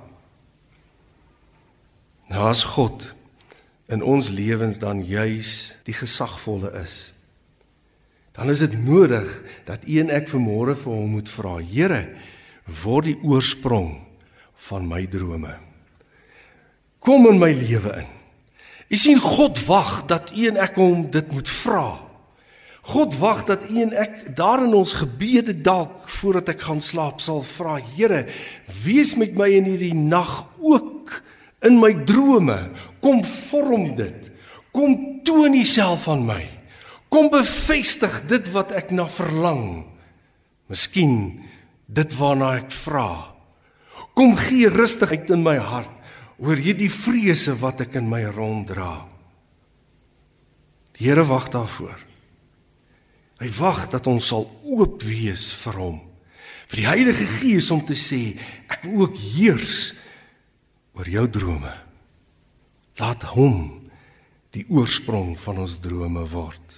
Nou 2.28 2.44
as 2.50 2.66
God 2.76 3.14
in 3.88 4.04
ons 4.04 4.28
lewens 4.28 4.76
dan 4.82 5.00
juis 5.06 5.72
die 5.88 5.96
gesagvolle 5.96 6.74
is 6.82 6.98
dan 8.38 8.52
is 8.52 8.60
dit 8.62 8.74
nodig 8.84 9.26
dat 9.66 9.88
u 9.88 9.96
en 9.98 10.12
ek 10.14 10.28
vanmôre 10.30 10.76
vir 10.78 10.92
hom 10.92 11.16
moet 11.16 11.30
vra. 11.32 11.56
Here, 11.58 12.04
word 12.84 13.08
die 13.08 13.16
oorsprong 13.26 13.96
van 14.68 14.86
my 14.86 15.00
drome. 15.10 15.56
Kom 16.98 17.26
in 17.30 17.38
my 17.38 17.52
lewe 17.54 17.94
in. 18.02 18.14
U 18.88 18.96
sien 18.96 19.20
God 19.20 19.60
wag 19.66 20.06
dat 20.08 20.32
u 20.32 20.46
en 20.48 20.60
ek 20.60 20.78
hom 20.80 21.08
dit 21.12 21.32
moet 21.32 21.48
vra. 21.60 21.98
God 22.88 23.18
wag 23.20 23.42
dat 23.44 23.66
u 23.68 23.82
en 23.84 23.92
ek 23.92 24.30
daar 24.36 24.62
in 24.64 24.72
ons 24.78 24.94
gebede 24.96 25.52
dalk 25.52 26.06
voordat 26.08 26.54
ek 26.54 26.62
gaan 26.70 26.80
slaap 26.80 27.20
sal 27.20 27.42
vra, 27.44 27.76
Here, 27.94 28.24
wees 28.84 29.12
met 29.20 29.36
my 29.36 29.50
in 29.58 29.68
hierdie 29.68 29.92
nag 29.92 30.46
ook 30.56 31.18
in 31.68 31.76
my 31.82 31.92
drome. 32.08 32.56
Kom 33.04 33.20
vorm 33.24 33.92
dit. 33.98 34.30
Kom 34.72 35.20
toon 35.26 35.58
Uself 35.58 36.08
aan 36.08 36.24
my. 36.24 36.42
Kom 37.12 37.28
bevestig 37.32 38.22
dit 38.28 38.48
wat 38.56 38.72
ek 38.76 38.92
na 38.96 39.04
verlang. 39.10 39.84
Miskien 40.68 41.44
dit 41.88 42.16
waarna 42.16 42.54
ek 42.62 42.72
vra. 42.84 43.34
Kom 44.16 44.32
gee 44.36 44.68
rustigheid 44.72 45.28
in 45.32 45.44
my 45.44 45.56
hart 45.60 45.92
oor 46.38 46.58
hierdie 46.58 46.90
vrese 46.92 47.54
wat 47.58 47.82
ek 47.86 47.98
in 47.98 48.08
my 48.10 48.22
ronddra. 48.30 49.06
Die 50.98 51.06
Here 51.06 51.24
wag 51.26 51.50
daarvoor. 51.54 51.98
Hy 53.38 53.48
wag 53.58 53.84
dat 53.92 54.06
ons 54.10 54.30
sal 54.32 54.48
oop 54.66 55.02
wees 55.06 55.50
vir 55.62 55.78
hom. 55.78 55.98
Vir 56.68 56.82
die 56.82 56.88
Heilige 56.88 57.26
Gees 57.38 57.70
om 57.74 57.84
te 57.86 57.94
sê, 57.98 58.34
ek 58.66 58.82
wil 58.86 59.06
ook 59.06 59.18
heers 59.18 59.92
oor 60.98 61.08
jou 61.08 61.24
drome. 61.38 61.70
Laat 62.98 63.22
hom 63.36 63.78
die 64.56 64.66
oorsprong 64.74 65.36
van 65.38 65.62
ons 65.62 65.78
drome 65.82 66.24
word. 66.32 66.74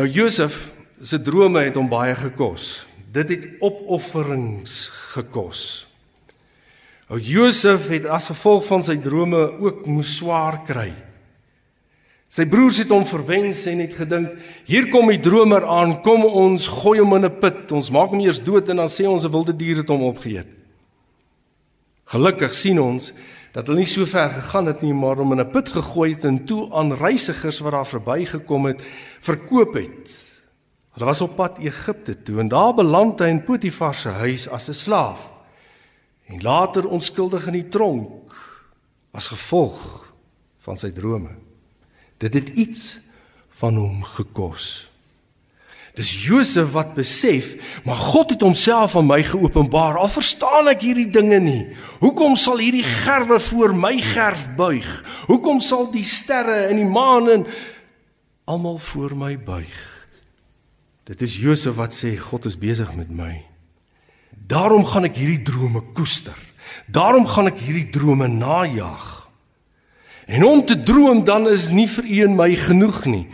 Nou 0.00 0.08
Josef 0.08 0.70
se 1.02 1.20
drome 1.20 1.60
het 1.66 1.76
hom 1.76 1.90
baie 1.92 2.16
gekos. 2.16 2.86
Dit 3.12 3.28
het 3.34 3.48
opofferings 3.60 4.86
gekos. 5.12 5.84
Ou 7.12 7.18
Josef 7.20 7.90
het 7.92 8.06
as 8.08 8.30
gevolg 8.30 8.64
van 8.64 8.80
sy 8.84 8.94
drome 8.96 9.40
ook 9.60 9.84
moes 9.84 10.14
swaar 10.16 10.62
kry. 10.64 10.88
Sy 12.32 12.46
broers 12.48 12.78
het 12.80 12.88
hom 12.88 13.04
verwens 13.04 13.66
en 13.68 13.82
het 13.84 13.92
gedink, 13.98 14.30
hier 14.64 14.86
kom 14.88 15.10
die 15.12 15.20
dromer 15.20 15.66
aan, 15.68 15.98
kom 16.00 16.24
ons 16.24 16.70
gooi 16.80 17.02
hom 17.02 17.12
in 17.18 17.26
'n 17.28 17.38
put. 17.40 17.72
Ons 17.72 17.90
maak 17.90 18.16
hom 18.16 18.20
eers 18.20 18.40
dood 18.40 18.70
en 18.70 18.76
dan 18.76 18.88
sê 18.88 19.04
ons 19.04 19.24
'n 19.24 19.30
wilde 19.30 19.52
dier 19.52 19.76
het 19.76 19.88
hom 19.88 20.02
opgeëet. 20.02 20.48
Gelukkig 22.06 22.54
sien 22.54 22.80
ons 22.80 23.12
dat 23.52 23.66
hulle 23.66 23.78
nie 23.78 23.86
so 23.86 24.06
ver 24.06 24.30
gegaan 24.30 24.66
het 24.66 24.80
nie, 24.82 24.94
maar 24.94 25.16
hom 25.16 25.32
in 25.32 25.40
'n 25.40 25.50
put 25.50 25.68
gegooi 25.68 26.14
het 26.14 26.24
en 26.24 26.46
toe 26.46 26.72
aan 26.72 26.92
reisigers 26.92 27.60
wat 27.60 27.72
daar 27.72 27.86
verbygekom 27.86 28.66
het, 28.66 28.82
verkoop 29.20 29.74
het. 29.74 30.08
Hulle 30.94 31.06
was 31.06 31.20
op 31.20 31.36
pad 31.36 31.58
Egipte 31.58 32.22
toe 32.22 32.40
en 32.40 32.48
daar 32.48 32.74
beland 32.74 33.20
hy 33.20 33.26
in 33.26 33.44
Potifar 33.44 33.94
se 33.94 34.08
huis 34.08 34.48
as 34.48 34.68
'n 34.68 34.74
slaaf 34.74 35.31
en 36.32 36.42
later 36.42 36.88
onskuldig 36.88 37.46
in 37.50 37.60
die 37.60 37.68
tronk 37.68 38.32
as 39.12 39.28
gevolg 39.28 39.82
van 40.64 40.78
sy 40.80 40.92
drome. 40.94 41.34
Dit 42.22 42.34
het 42.38 42.48
iets 42.56 42.96
van 43.60 43.76
hom 43.76 44.00
gekos. 44.16 44.88
Dis 45.92 46.14
Josef 46.24 46.70
wat 46.72 46.94
besef, 46.96 47.50
maar 47.84 47.98
God 48.00 48.32
het 48.32 48.40
homself 48.40 48.94
aan 48.96 49.10
my 49.10 49.20
geopenbaar. 49.28 49.98
Al 50.00 50.08
verstaan 50.08 50.70
ek 50.72 50.86
hierdie 50.86 51.10
dinge 51.12 51.40
nie. 51.42 51.64
Hoekom 52.00 52.32
sal 52.40 52.62
hierdie 52.64 52.86
gerwe 52.86 53.36
voor 53.50 53.76
my 53.76 53.98
gerf 54.00 54.46
buig? 54.56 54.88
Hoekom 55.28 55.60
sal 55.60 55.90
die 55.92 56.06
sterre 56.06 56.70
en 56.70 56.80
die 56.80 56.88
maan 56.88 57.28
en 57.28 57.46
almal 58.48 58.80
voor 58.80 59.12
my 59.18 59.34
buig? 59.36 59.76
Dit 61.10 61.22
is 61.26 61.36
Josef 61.36 61.76
wat 61.76 61.92
sê 61.92 62.14
God 62.16 62.48
is 62.48 62.56
besig 62.56 62.88
met 62.96 63.12
my. 63.12 63.34
Daarom 64.52 64.84
gaan 64.84 65.08
ek 65.08 65.16
hierdie 65.16 65.42
drome 65.46 65.80
koester. 65.96 66.36
Daarom 66.92 67.24
gaan 67.28 67.48
ek 67.48 67.60
hierdie 67.62 67.88
drome 67.94 68.28
najag. 68.28 69.08
En 70.32 70.44
om 70.44 70.60
te 70.66 70.76
droom 70.78 71.24
dan 71.26 71.48
is 71.50 71.70
nie 71.74 71.88
vir 71.90 72.06
u 72.06 72.18
en 72.26 72.36
my 72.38 72.50
genoeg 72.56 73.00
nie. 73.10 73.24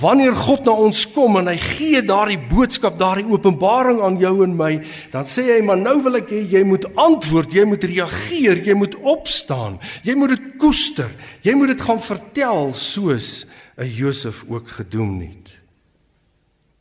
Wanneer 0.00 0.34
God 0.36 0.64
na 0.66 0.72
ons 0.86 1.04
kom 1.12 1.36
en 1.38 1.50
hy 1.50 1.56
gee 1.60 2.00
daardie 2.04 2.40
boodskap, 2.50 2.96
daardie 2.98 3.28
openbaring 3.28 4.00
aan 4.04 4.16
jou 4.20 4.32
en 4.44 4.56
my, 4.56 4.72
dan 5.12 5.28
sê 5.28 5.44
hy, 5.52 5.60
"Maar 5.62 5.76
nou 5.76 6.02
wil 6.02 6.16
ek 6.16 6.30
hê 6.30 6.42
jy 6.50 6.64
moet 6.64 6.84
antwoord, 6.96 7.52
jy 7.52 7.64
moet 7.64 7.84
reageer, 7.84 8.66
jy 8.66 8.74
moet 8.74 8.96
opstaan, 9.02 9.78
jy 10.02 10.14
moet 10.14 10.28
dit 10.28 10.58
koester. 10.58 11.10
Jy 11.42 11.54
moet 11.54 11.68
dit 11.68 11.80
gaan 11.80 12.00
vertel 12.00 12.72
soos 12.72 13.46
'n 13.78 13.84
Josef 13.84 14.44
ook 14.48 14.68
gedoen 14.68 15.20
het." 15.20 15.52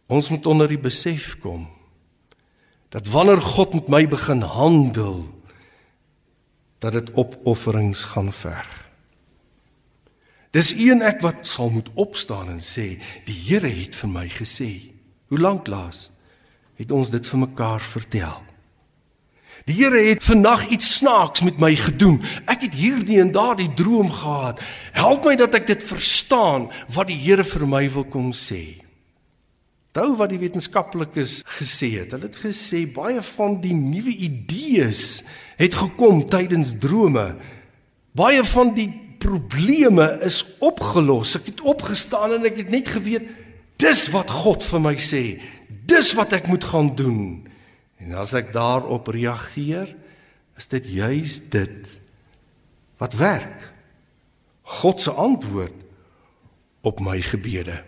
Ons 0.08 0.30
moet 0.30 0.46
onder 0.46 0.68
die 0.68 0.78
besef 0.78 1.36
kom 1.40 1.68
dat 2.90 3.08
wanneer 3.08 3.42
God 3.42 3.74
met 3.74 3.88
my 3.88 4.08
begin 4.08 4.42
handel 4.42 5.26
dat 6.80 6.92
dit 6.92 7.12
opofferings 7.14 8.04
gaan 8.04 8.34
verg. 8.34 8.86
Dis 10.56 10.72
een 10.72 11.02
ek 11.04 11.20
wat 11.26 11.48
sal 11.48 11.70
moet 11.74 11.90
opstaan 12.00 12.50
en 12.54 12.62
sê 12.64 12.96
die 13.28 13.36
Here 13.48 13.68
het 13.68 13.96
vir 13.96 14.12
my 14.12 14.28
gesê. 14.32 14.72
Hoe 15.28 15.40
lank 15.40 15.68
laas 15.68 16.10
het 16.80 16.92
ons 16.92 17.10
dit 17.12 17.28
vir 17.28 17.40
mekaar 17.40 17.84
vertel? 17.84 18.40
Die 19.66 19.76
Here 19.80 20.00
het 20.08 20.24
vandag 20.24 20.68
iets 20.70 20.96
snaaks 21.02 21.42
met 21.42 21.58
my 21.60 21.74
gedoen. 21.76 22.22
Ek 22.46 22.68
het 22.68 22.76
hierdie 22.78 23.20
en 23.20 23.34
daardie 23.34 23.72
droom 23.74 24.12
gehad. 24.12 24.62
Help 24.94 25.26
my 25.26 25.36
dat 25.40 25.58
ek 25.58 25.68
dit 25.74 25.84
verstaan 25.84 26.70
wat 26.94 27.10
die 27.10 27.18
Here 27.18 27.44
vir 27.44 27.66
my 27.68 27.88
wil 27.92 28.06
kom 28.06 28.30
sê. 28.32 28.85
Onthou 29.96 30.18
wat 30.20 30.34
die 30.34 30.42
wetenskaplikes 30.42 31.38
gesê 31.56 31.88
het. 31.94 32.12
Hulle 32.12 32.28
het 32.28 32.36
gesê 32.36 32.82
baie 32.92 33.22
van 33.24 33.54
die 33.64 33.72
nuwe 33.72 34.12
idees 34.12 35.22
het 35.56 35.78
gekom 35.80 36.26
tydens 36.28 36.74
drome. 36.84 37.30
Baie 38.12 38.44
van 38.44 38.74
die 38.76 38.90
probleme 39.24 40.10
is 40.28 40.42
opgelos. 40.60 41.38
Ek 41.40 41.48
het 41.54 41.64
opgestaan 41.64 42.36
en 42.36 42.50
ek 42.52 42.60
het 42.66 42.76
net 42.76 42.92
geweet 42.92 43.32
dis 43.80 44.04
wat 44.12 44.36
God 44.44 44.68
vir 44.68 44.84
my 44.84 44.94
sê. 45.00 45.24
Dis 45.88 46.12
wat 46.20 46.36
ek 46.36 46.52
moet 46.52 46.68
gaan 46.68 46.92
doen. 47.00 47.48
En 47.96 48.20
as 48.20 48.36
ek 48.36 48.52
daarop 48.52 49.08
reageer, 49.16 49.96
is 50.60 50.72
dit 50.76 50.92
juis 51.00 51.40
dit 51.56 51.98
wat 53.00 53.16
werk. 53.16 53.70
God 54.84 55.00
se 55.00 55.16
antwoord 55.16 55.84
op 56.84 57.00
my 57.00 57.22
gebede. 57.24 57.80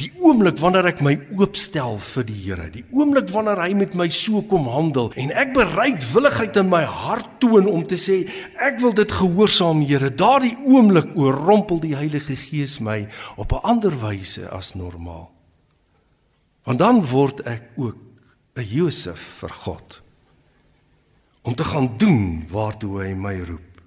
Die 0.00 0.12
oomblik 0.22 0.60
wanneer 0.62 0.86
ek 0.92 1.00
my 1.04 1.16
oopstel 1.36 1.98
vir 2.00 2.24
die 2.28 2.38
Here, 2.38 2.68
die 2.72 2.84
oomblik 2.94 3.28
wanneer 3.34 3.60
hy 3.60 3.72
met 3.76 3.96
my 3.98 4.06
so 4.14 4.42
kom 4.48 4.68
handel 4.70 5.10
en 5.18 5.32
ek 5.34 5.52
bereidwilligheid 5.56 6.56
in 6.62 6.70
my 6.72 6.82
hart 6.88 7.28
toon 7.42 7.66
om 7.70 7.82
te 7.88 7.98
sê 8.00 8.22
ek 8.62 8.78
wil 8.82 8.94
dit 8.96 9.12
gehoorsaam 9.12 9.82
Here, 9.86 10.10
daardie 10.10 10.54
oomblik 10.62 11.12
oorrompel 11.18 11.82
die 11.82 11.96
Heilige 11.98 12.38
Gees 12.38 12.78
my 12.80 13.04
op 13.36 13.52
'n 13.52 13.64
ander 13.74 13.94
wyse 14.00 14.48
as 14.48 14.74
normaal. 14.74 15.30
Want 16.64 16.78
dan 16.78 17.02
word 17.02 17.42
ek 17.46 17.74
ook 17.76 17.98
'n 18.56 18.66
Josef 18.68 19.18
vir 19.40 19.50
God 19.50 20.02
om 21.42 21.54
te 21.54 21.64
gaan 21.64 21.98
doen 21.98 22.46
waartoe 22.48 23.02
hy 23.02 23.14
my 23.14 23.38
roep. 23.40 23.82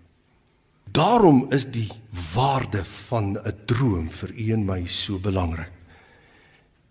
Daarom 0.92 1.46
is 1.56 1.66
die 1.72 1.92
waarde 2.34 2.84
van 2.84 3.38
'n 3.38 3.56
droom 3.66 4.10
vir 4.10 4.32
u 4.32 4.52
en 4.54 4.66
my 4.66 4.88
so 4.88 5.20
belangrik. 5.20 5.75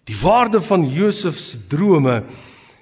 Die 0.05 0.17
waarde 0.21 0.61
van 0.61 0.85
Josef 0.91 1.39
se 1.39 1.67
drome 1.67 2.23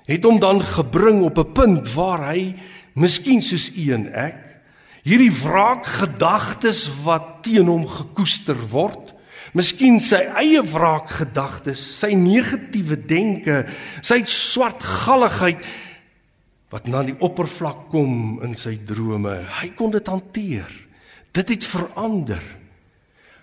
het 0.08 0.24
hom 0.26 0.40
dan 0.42 0.62
gebring 0.62 1.22
op 1.22 1.38
'n 1.38 1.52
punt 1.52 1.92
waar 1.94 2.32
hy 2.32 2.54
miskien 2.94 3.42
soos 3.42 3.70
u 3.76 3.92
en 3.92 4.12
ek 4.12 4.52
hierdie 5.02 5.32
wraakgedagtes 5.32 6.86
wat 7.02 7.42
teen 7.42 7.66
hom 7.66 7.86
gekoester 7.86 8.58
word, 8.70 9.14
miskien 9.52 10.00
sy 10.00 10.22
eie 10.38 10.62
wraakgedagtes, 10.62 11.80
sy 11.98 12.14
negatiewe 12.14 12.96
denke, 12.96 13.66
sy 14.02 14.22
swartgalligheid 14.24 15.64
wat 16.72 16.86
na 16.88 17.02
die 17.04 17.16
oppervlak 17.20 17.90
kom 17.92 18.40
in 18.46 18.54
sy 18.56 18.78
drome. 18.88 19.42
Hy 19.60 19.68
kon 19.76 19.92
dit 19.92 20.06
hanteer. 20.08 20.70
Dit 21.32 21.50
het 21.52 21.64
verander. 21.68 22.40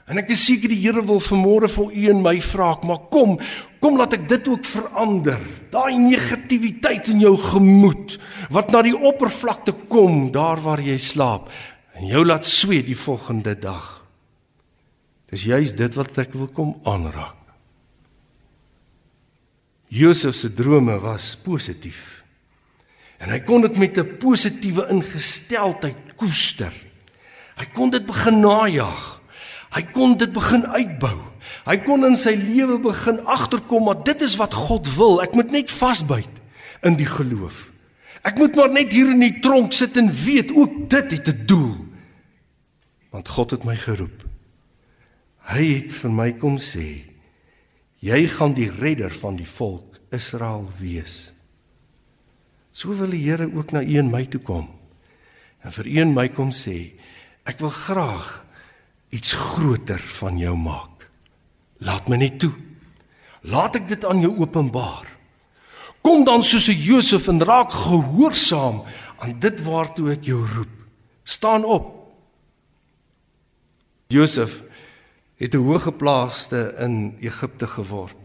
En 0.10 0.18
ek 0.18 0.32
is 0.34 0.42
seker 0.42 0.72
die 0.72 0.80
Here 0.82 1.04
wil 1.06 1.22
vanmôre 1.22 1.70
vir 1.70 1.92
u 1.94 2.06
en 2.10 2.22
my 2.26 2.40
vra, 2.42 2.72
maar 2.82 3.04
kom, 3.14 3.36
kom 3.78 3.98
laat 4.00 4.16
ek 4.18 4.26
dit 4.32 4.48
ook 4.50 4.66
verander. 4.66 5.42
Daai 5.70 6.00
negativiteit 6.02 7.12
in 7.14 7.22
jou 7.22 7.36
gemoed 7.38 8.18
wat 8.50 8.74
na 8.74 8.82
die 8.86 8.96
oppervlakte 8.98 9.76
kom 9.92 10.32
daar 10.34 10.62
waar 10.66 10.82
jy 10.82 10.98
slaap 10.98 11.52
en 12.00 12.08
jou 12.10 12.24
laat 12.26 12.48
sweet 12.48 12.88
die 12.88 12.98
volgende 12.98 13.54
dag. 13.60 14.00
Dis 15.30 15.46
juis 15.46 15.76
dit 15.78 15.98
wat 16.00 16.18
ek 16.18 16.34
wil 16.34 16.50
kom 16.58 16.74
aanraak. 16.90 17.38
Josef 19.90 20.36
se 20.38 20.50
drome 20.54 21.00
was 21.02 21.36
positief. 21.44 22.22
En 23.20 23.34
hy 23.34 23.40
kon 23.46 23.62
dit 23.62 23.78
met 23.78 23.98
'n 23.98 24.18
positiewe 24.18 24.88
ingesteldheid 24.90 26.16
koester. 26.16 26.74
Hy 27.58 27.66
kon 27.74 27.90
dit 27.90 28.06
begin 28.06 28.40
najag. 28.40 29.19
Hy 29.76 29.84
kon 29.94 30.18
dit 30.18 30.32
begin 30.34 30.66
uitbou. 30.66 31.18
Hy 31.66 31.78
kon 31.86 32.06
in 32.08 32.18
sy 32.18 32.34
lewe 32.38 32.80
begin 32.82 33.20
agterkom 33.30 33.86
maar 33.86 34.00
dit 34.06 34.22
is 34.26 34.38
wat 34.42 34.56
God 34.58 34.88
wil. 34.96 35.20
Ek 35.22 35.36
moet 35.38 35.52
net 35.54 35.74
vasbyt 35.74 36.42
in 36.86 36.98
die 37.00 37.10
geloof. 37.10 37.68
Ek 38.26 38.40
moet 38.40 38.56
maar 38.58 38.72
net 38.74 38.94
hier 38.96 39.12
in 39.14 39.22
die 39.24 39.38
tronk 39.44 39.76
sit 39.76 39.98
en 40.00 40.10
weet 40.12 40.52
ook 40.56 40.90
dit 40.92 41.12
het 41.16 41.28
'n 41.28 41.46
doel. 41.46 41.76
Want 43.12 43.28
God 43.28 43.52
het 43.52 43.64
my 43.64 43.76
geroep. 43.76 44.26
Hy 45.50 45.64
het 45.74 45.92
vir 45.94 46.12
my 46.12 46.32
kom 46.34 46.58
sê: 46.58 47.06
"Jy 48.00 48.28
gaan 48.28 48.54
die 48.54 48.72
redder 48.72 49.12
van 49.12 49.36
die 49.36 49.48
volk 49.48 50.00
Israel 50.12 50.70
wees." 50.80 51.34
So 52.72 52.94
wil 52.96 53.10
die 53.10 53.24
Here 53.24 53.50
ook 53.56 53.72
na 53.72 53.82
u 53.82 53.98
en 53.98 54.12
my 54.12 54.26
toe 54.26 54.42
kom. 54.42 54.70
En 55.64 55.72
vir 55.72 55.88
u 55.88 55.98
en 56.00 56.14
my 56.14 56.30
kom 56.30 56.52
sê: 56.52 56.94
"Ek 57.46 57.60
wil 57.60 57.70
graag 57.70 58.46
iets 59.10 59.34
groter 59.34 60.00
van 60.00 60.38
jou 60.38 60.56
maak. 60.58 61.10
Laat 61.78 62.08
my 62.08 62.18
net 62.20 62.40
toe. 62.40 62.52
Laat 63.42 63.76
ek 63.80 63.88
dit 63.88 64.06
aan 64.06 64.22
jou 64.22 64.34
openbaar. 64.38 65.08
Kom 66.02 66.24
dan 66.24 66.44
soos 66.44 66.70
'n 66.70 66.78
Josef 66.78 67.28
en 67.28 67.44
raak 67.44 67.72
gehoorsaam 67.72 68.84
aan 69.20 69.40
dit 69.40 69.64
waartoe 69.64 70.12
ek 70.12 70.24
jou 70.24 70.46
roep. 70.56 70.76
Staan 71.24 71.64
op. 71.64 72.14
Josef 74.08 74.64
het 75.38 75.54
'n 75.54 75.58
hoëgeplaaste 75.58 76.76
in 76.80 77.18
Egipte 77.20 77.68
geword. 77.68 78.18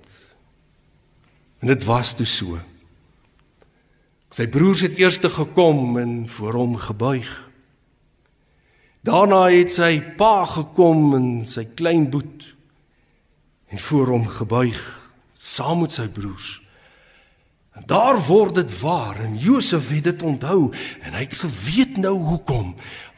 En 1.58 1.66
dit 1.66 1.84
was 1.84 2.14
toe 2.14 2.26
so. 2.26 2.58
Sy 4.30 4.46
broers 4.46 4.80
het 4.80 4.96
eers 4.98 5.18
gekom 5.22 5.98
en 5.98 6.28
voor 6.28 6.52
hom 6.52 6.76
gebuig. 6.76 7.50
Daarna 9.04 9.50
het 9.52 9.68
sy 9.68 9.98
pa 10.16 10.46
gekom 10.48 11.10
en 11.12 11.26
sy 11.44 11.66
klein 11.76 12.06
boet 12.08 12.46
en 13.68 13.78
voor 13.78 14.14
hom 14.14 14.28
gebuig 14.32 14.80
saam 15.36 15.82
met 15.84 15.92
sy 15.92 16.06
broers. 16.08 16.62
En 17.74 17.84
daar 17.90 18.16
word 18.26 18.54
dit 18.62 18.72
waar 18.80 19.18
en 19.20 19.34
Josef 19.36 19.90
het 19.92 20.06
dit 20.08 20.22
onthou 20.22 20.70
en 21.02 21.12
hy 21.12 21.24
het 21.26 21.36
geweet 21.36 21.98
nou 22.00 22.14
hoekom 22.30 22.72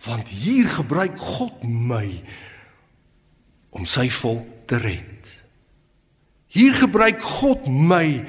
want 0.07 0.29
hier 0.29 0.66
gebruik 0.75 1.20
God 1.22 1.62
my 1.62 2.07
om 3.70 3.87
sy 3.87 4.09
volk 4.11 4.66
te 4.66 4.81
red. 4.83 5.31
Hier 6.51 6.75
gebruik 6.75 7.22
God 7.22 7.66
my 7.68 8.25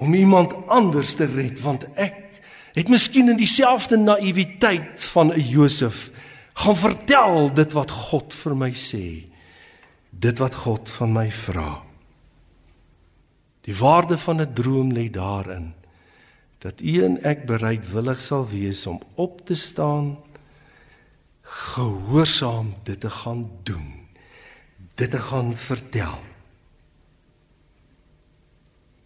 om 0.00 0.14
iemand 0.14 0.56
anders 0.72 1.18
te 1.20 1.28
red 1.28 1.60
want 1.60 1.84
ek 2.00 2.22
het 2.74 2.88
miskien 2.88 3.28
in 3.28 3.38
dieselfde 3.38 4.00
naïwiteit 4.00 5.04
van 5.12 5.34
'n 5.34 5.48
Josef 5.52 6.13
gaan 6.54 6.76
vertel 6.76 7.50
dit 7.54 7.72
wat 7.74 7.90
God 7.90 8.34
vir 8.34 8.54
my 8.56 8.70
sê. 8.78 9.26
Dit 10.10 10.38
wat 10.38 10.54
God 10.54 10.90
van 10.90 11.12
my 11.12 11.26
vra. 11.30 11.82
Die 13.64 13.74
waarde 13.74 14.18
van 14.18 14.40
'n 14.40 14.52
droom 14.54 14.92
lê 14.92 15.10
daarin 15.10 15.74
dat 16.64 16.80
u 16.80 17.04
en 17.04 17.18
ek 17.22 17.44
bereidwillig 17.46 18.22
sal 18.22 18.48
wees 18.48 18.86
om 18.86 19.00
op 19.14 19.46
te 19.46 19.54
staan 19.54 20.16
gehoorsaam 21.42 22.74
dit 22.82 23.00
te 23.00 23.10
gaan 23.10 23.50
doen. 23.62 24.08
Dit 24.94 25.10
te 25.10 25.20
gaan 25.20 25.56
vertel. 25.56 26.18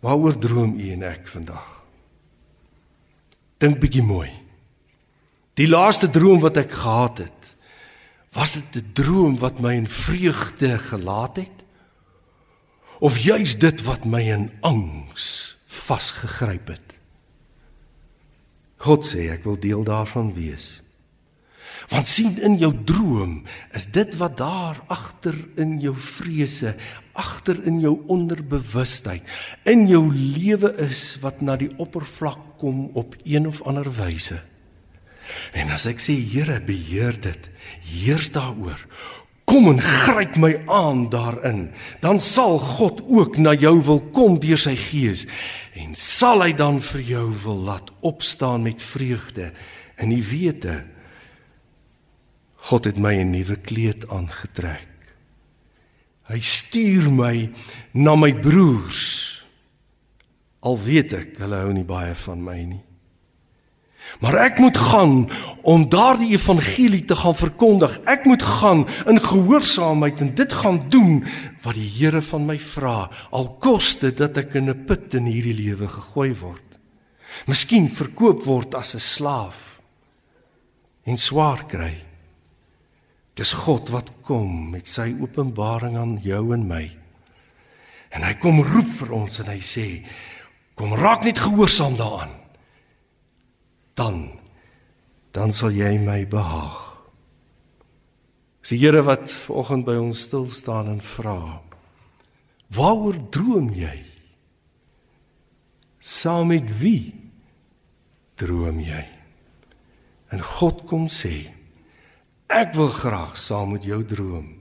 Waaroor 0.01 0.39
droom 0.39 0.75
u 0.79 0.91
en 0.93 1.03
ek 1.03 1.27
vandag? 1.27 1.67
Dink 3.59 3.81
bietjie 3.83 4.05
mooi. 4.07 4.31
Die 5.59 5.67
laaste 5.67 6.07
droom 6.15 6.39
wat 6.45 6.61
ek 6.61 6.71
gehad 6.71 7.25
het, 7.25 7.38
Was 8.33 8.53
dit 8.53 8.77
'n 8.77 8.91
droom 8.93 9.39
wat 9.39 9.61
my 9.61 9.75
in 9.75 9.89
vreugde 9.89 10.79
gelaat 10.79 11.37
het? 11.37 11.57
Of 12.99 13.19
juis 13.19 13.59
dit 13.59 13.83
wat 13.83 14.05
my 14.05 14.21
in 14.21 14.51
angs 14.61 15.57
vasgegryp 15.67 16.67
het? 16.67 16.89
God 18.77 19.07
sê 19.07 19.31
ek 19.31 19.45
wil 19.45 19.59
deel 19.59 19.83
daarvan 19.83 20.35
wees. 20.35 20.83
Want 21.89 22.07
sien 22.07 22.37
in 22.43 22.59
jou 22.61 22.73
droom 22.85 23.43
is 23.73 23.87
dit 23.87 24.17
wat 24.21 24.37
daar 24.37 24.83
agter 24.87 25.35
in 25.57 25.79
jou 25.81 25.95
vrese, 25.97 26.75
agter 27.13 27.65
in 27.67 27.81
jou 27.81 27.95
onderbewustheid, 28.07 29.23
in 29.65 29.87
jou 29.89 30.05
lewe 30.13 30.75
is 30.85 31.17
wat 31.23 31.41
na 31.41 31.57
die 31.57 31.71
oppervlak 31.79 32.59
kom 32.59 32.91
op 32.99 33.17
een 33.25 33.47
of 33.47 33.63
ander 33.63 33.89
wyse. 33.95 34.43
En 35.53 35.71
as 35.75 35.87
ek 35.91 36.03
sê 36.03 36.17
Here 36.19 36.61
beheer 36.61 37.17
dit, 37.21 37.49
heers 37.85 38.33
daaroor. 38.35 38.81
Kom 39.49 39.71
en 39.71 39.81
gryp 39.81 40.37
my 40.37 40.53
aan 40.69 41.07
daarin. 41.09 41.71
Dan 42.05 42.21
sal 42.21 42.59
God 42.59 43.01
ook 43.09 43.39
na 43.41 43.55
jou 43.57 43.79
wil 43.85 44.03
kom 44.13 44.37
deur 44.41 44.61
sy 44.61 44.77
gees 44.77 45.25
en 45.79 45.95
sal 45.97 46.43
hy 46.43 46.53
dan 46.53 46.83
vir 46.85 47.05
jou 47.07 47.27
wil 47.45 47.65
laat 47.71 47.91
opstaan 48.05 48.67
met 48.67 48.83
vreugde 48.83 49.53
in 49.97 50.13
die 50.13 50.25
wete 50.25 50.83
God 52.69 52.85
het 52.85 52.99
my 52.99 53.15
'n 53.15 53.31
nuwe 53.31 53.57
kleed 53.57 54.09
aangetrek. 54.09 54.89
Hy 56.29 56.41
stuur 56.41 57.11
my 57.11 57.51
na 57.93 58.17
my 58.17 58.35
broers. 58.35 59.45
Al 60.61 60.77
weet 60.77 61.13
ek 61.13 61.39
hulle 61.39 61.57
hou 61.57 61.73
nie 61.73 61.85
baie 61.85 62.15
van 62.15 62.43
my 62.45 62.65
nie. 62.65 62.88
Maar 64.21 64.35
ek 64.49 64.59
moet 64.59 64.79
gaan 64.79 65.29
om 65.63 65.85
daardie 65.89 66.33
evangelie 66.35 67.05
te 67.05 67.17
gaan 67.17 67.37
verkondig. 67.39 67.99
Ek 68.05 68.25
moet 68.27 68.43
gaan 68.43 68.87
in 69.07 69.21
gehoorsaamheid 69.23 70.21
en 70.25 70.35
dit 70.35 70.53
gaan 70.53 70.81
doen 70.91 71.21
wat 71.63 71.77
die 71.79 71.91
Here 71.99 72.23
van 72.23 72.47
my 72.47 72.59
vra, 72.59 73.11
al 73.31 73.49
koste 73.63 74.11
dat 74.15 74.37
ek 74.37 74.55
in 74.55 74.71
'n 74.71 74.85
put 74.87 75.15
in 75.15 75.27
hierdie 75.27 75.55
lewe 75.55 75.89
gegooi 75.89 76.35
word. 76.35 76.79
Miskien 77.47 77.91
verkoop 77.91 78.45
word 78.45 78.75
as 78.75 78.95
'n 78.95 79.01
slaaf 79.01 79.81
en 81.05 81.17
swaar 81.17 81.67
kry. 81.67 81.95
Dis 83.35 83.53
God 83.53 83.89
wat 83.89 84.11
kom 84.23 84.71
met 84.71 84.87
sy 84.87 85.15
openbaring 85.21 85.97
aan 85.97 86.19
jou 86.23 86.53
en 86.55 86.67
my. 86.67 86.91
En 88.11 88.23
hy 88.23 88.35
kom 88.35 88.63
roep 88.63 88.91
vir 89.01 89.13
ons 89.13 89.39
en 89.41 89.47
hy 89.47 89.61
sê: 89.61 90.05
"Kom 90.75 90.95
raak 90.95 91.23
net 91.25 91.39
gehoorsaam 91.39 91.97
daaraan." 91.97 92.38
Dan 93.99 94.39
dan 95.37 95.53
sal 95.53 95.75
jy 95.75 95.99
my 96.01 96.23
behaag. 96.31 96.79
Dis 98.65 98.73
die 98.75 98.81
Here 98.81 99.03
wat 99.07 99.29
vanoggend 99.31 99.85
by 99.87 99.97
ons 100.01 100.23
stil 100.27 100.47
staan 100.51 100.89
en 100.91 101.03
vra: 101.05 101.61
Waaroor 102.75 103.19
droom 103.35 103.69
jy? 103.77 103.97
Saam 105.99 106.51
met 106.55 106.71
wie 106.81 107.13
droom 108.41 108.81
jy? 108.81 109.05
En 110.33 110.43
God 110.43 110.87
kom 110.89 111.07
sê: 111.13 111.51
Ek 112.49 112.75
wil 112.79 112.91
graag 112.95 113.37
saam 113.37 113.77
met 113.77 113.85
jou 113.85 114.01
droom 114.05 114.55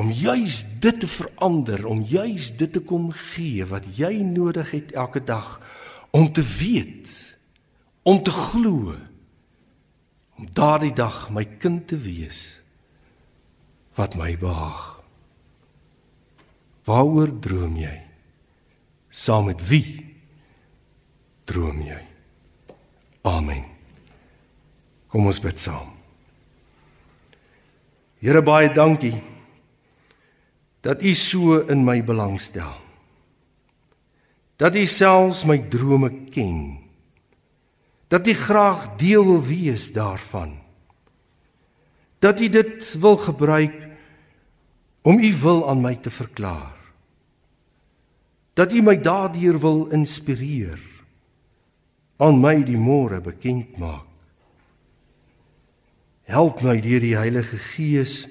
om 0.00 0.12
juis 0.14 0.62
dit 0.80 1.00
te 1.02 1.08
verander, 1.10 1.82
om 1.84 2.04
juis 2.06 2.52
dit 2.56 2.70
te 2.72 2.80
kom 2.80 3.10
gee 3.12 3.66
wat 3.68 3.84
jy 3.98 4.22
nodig 4.24 4.70
het 4.72 4.94
elke 4.96 5.20
dag 5.20 5.58
om 6.16 6.30
te 6.32 6.44
weet 6.46 7.29
om 8.10 8.18
te 8.26 8.32
glo 8.34 8.96
om 10.40 10.48
daardie 10.56 10.94
dag 10.96 11.28
my 11.30 11.44
kind 11.62 11.84
te 11.86 11.98
wees 12.00 12.40
wat 13.98 14.16
my 14.18 14.32
behaag. 14.40 15.02
Waaroor 16.88 17.30
droom 17.44 17.76
jy? 17.78 17.92
Saam 19.10 19.50
met 19.50 19.62
wie 19.68 20.00
droom 21.46 21.82
jy? 21.84 22.00
Amen. 23.28 23.66
Kom 25.12 25.28
ons 25.28 25.42
bid 25.44 25.60
saam. 25.60 25.92
Here 28.24 28.42
baie 28.42 28.72
dankie 28.72 29.18
dat 30.80 31.04
U 31.04 31.14
so 31.14 31.60
in 31.68 31.84
my 31.84 32.00
belangstel. 32.00 32.74
Dat 34.56 34.76
U 34.76 34.86
selfs 34.88 35.44
my 35.44 35.60
drome 35.68 36.08
ken 36.32 36.79
dat 38.10 38.26
u 38.26 38.34
graag 38.34 38.96
deel 38.96 39.24
wil 39.24 39.42
wees 39.42 39.92
daarvan. 39.92 40.58
Dat 42.18 42.40
u 42.40 42.48
dit 42.48 42.96
wil 42.98 43.16
gebruik 43.16 43.88
om 45.02 45.18
u 45.18 45.34
wil 45.40 45.68
aan 45.68 45.80
my 45.80 45.94
te 45.94 46.10
verklaar. 46.10 46.76
Dat 48.52 48.72
u 48.72 48.82
my 48.82 49.00
daardeur 49.00 49.60
wil 49.60 49.86
inspireer 49.86 50.80
aan 52.16 52.40
my 52.40 52.58
die 52.66 52.76
môre 52.76 53.20
bekend 53.24 53.78
maak. 53.78 54.04
Help 56.26 56.60
my 56.62 56.76
deur 56.82 57.00
die 57.00 57.16
Heilige 57.16 57.56
Gees 57.56 58.26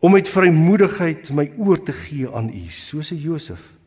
om 0.00 0.14
met 0.14 0.30
vrymoedigheid 0.30 1.28
my 1.34 1.50
oor 1.58 1.82
te 1.82 1.92
gee 1.92 2.30
aan 2.30 2.48
u 2.48 2.64
soos 2.70 3.10
'n 3.10 3.20
Josef. 3.20 3.79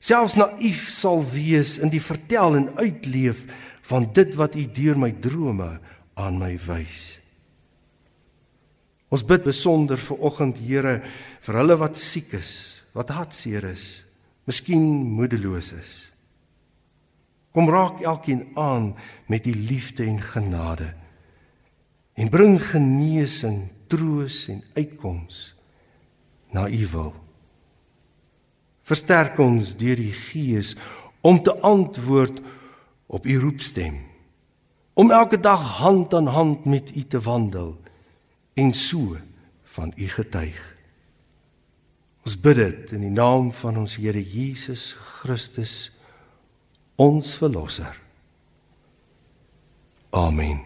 Selfs 0.00 0.38
naïef 0.40 0.88
sal 0.88 1.20
wees 1.28 1.76
in 1.78 1.92
die 1.92 2.00
vertel 2.00 2.56
en 2.56 2.70
uitleef 2.80 3.44
van 3.90 4.08
dit 4.16 4.32
wat 4.38 4.56
u 4.56 4.64
deur 4.64 4.96
my 4.98 5.10
drome 5.12 5.74
aan 6.16 6.38
my 6.40 6.54
wys. 6.64 7.18
Ons 9.10 9.26
bid 9.26 9.44
besonder 9.44 9.98
vir 10.00 10.22
oggend 10.24 10.60
Here 10.62 11.00
vir 11.44 11.58
hulle 11.60 11.76
wat 11.80 11.98
siek 11.98 12.32
is, 12.38 12.52
wat 12.96 13.10
hartseer 13.12 13.66
is, 13.72 14.04
miskien 14.48 14.86
moedeloos 15.18 15.72
is. 15.76 15.92
Kom 17.50 17.68
raak 17.68 18.00
elkeen 18.06 18.46
aan 18.54 18.94
met 19.26 19.46
u 19.50 19.54
liefde 19.54 20.06
en 20.06 20.20
genade 20.22 20.94
en 22.20 22.28
bring 22.28 22.58
genesing, 22.60 23.70
troos 23.88 24.44
en 24.52 24.60
uitkoms 24.76 25.54
na 26.52 26.66
u 26.68 26.86
wil. 26.92 27.14
Versterk 28.90 29.38
ons 29.38 29.76
deur 29.78 30.00
die 30.00 30.14
Gees 30.14 30.74
om 31.22 31.38
te 31.42 31.54
antwoord 31.62 32.40
op 33.10 33.26
u 33.26 33.38
roepstem 33.38 34.00
om 35.00 35.10
elke 35.14 35.38
dag 35.40 35.62
hand 35.78 36.14
aan 36.14 36.26
hand 36.26 36.64
met 36.64 36.96
u 36.96 37.02
te 37.06 37.20
wandel 37.20 37.78
en 38.54 38.72
so 38.72 39.16
van 39.64 39.92
u 39.96 40.08
getuig. 40.08 40.58
Ons 42.26 42.36
bid 42.40 42.58
dit 42.58 42.92
in 42.92 43.06
die 43.06 43.14
naam 43.14 43.48
van 43.52 43.78
ons 43.80 43.96
Here 43.96 44.20
Jesus 44.20 44.90
Christus 45.20 45.92
ons 47.00 47.32
verlosser. 47.38 47.96
Amen. 50.10 50.60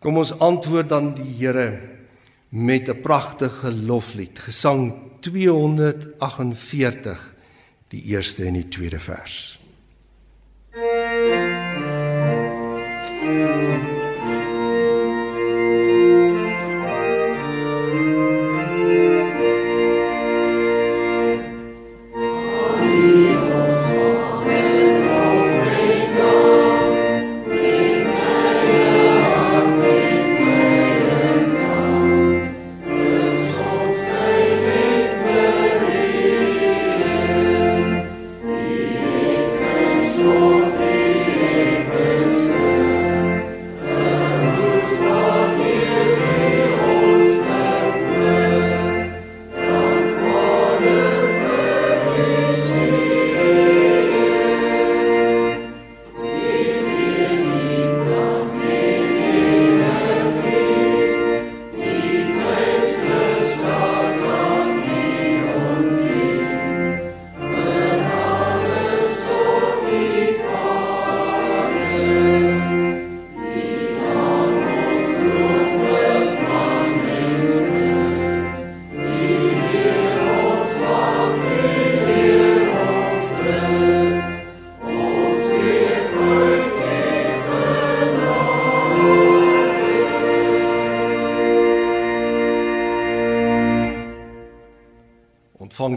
Kom 0.00 0.16
ons 0.16 0.32
antwoord 0.38 0.88
dan 0.88 1.12
die 1.18 1.28
Here 1.42 1.97
met 2.48 2.88
'n 2.88 3.00
pragtige 3.00 3.72
loflied, 3.72 4.38
Gesang 4.38 4.94
248, 5.20 7.34
die 7.88 8.02
eerste 8.02 8.44
en 8.44 8.52
die 8.52 8.68
tweede 8.68 8.98
vers. 8.98 9.60
Thank 13.20 13.82
you. 13.82 13.87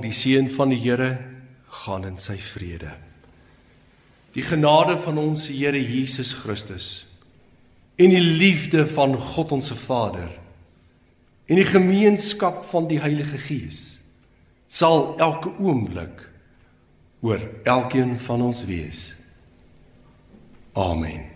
Die 0.04 0.16
seën 0.16 0.50
van 0.56 0.72
die 0.74 0.80
Here 0.82 1.18
gaan 1.84 2.06
in 2.08 2.18
sy 2.22 2.38
vrede. 2.42 2.92
Die 4.36 4.44
genade 4.46 4.98
van 5.04 5.20
ons 5.22 5.48
Here 5.52 5.80
Jesus 5.80 6.34
Christus 6.34 6.92
en 8.02 8.14
die 8.14 8.24
liefde 8.24 8.86
van 8.90 9.18
God 9.34 9.52
ons 9.52 9.70
se 9.70 9.78
Vader 9.78 10.32
en 11.52 11.60
die 11.60 11.68
gemeenskap 11.68 12.64
van 12.72 12.88
die 12.90 13.02
Heilige 13.04 13.38
Gees 13.42 13.82
sal 14.72 15.12
elke 15.20 15.52
oomblik 15.60 16.24
oor 17.22 17.44
elkeen 17.68 18.16
van 18.24 18.48
ons 18.48 18.64
wees. 18.66 19.12
Amen. 20.74 21.31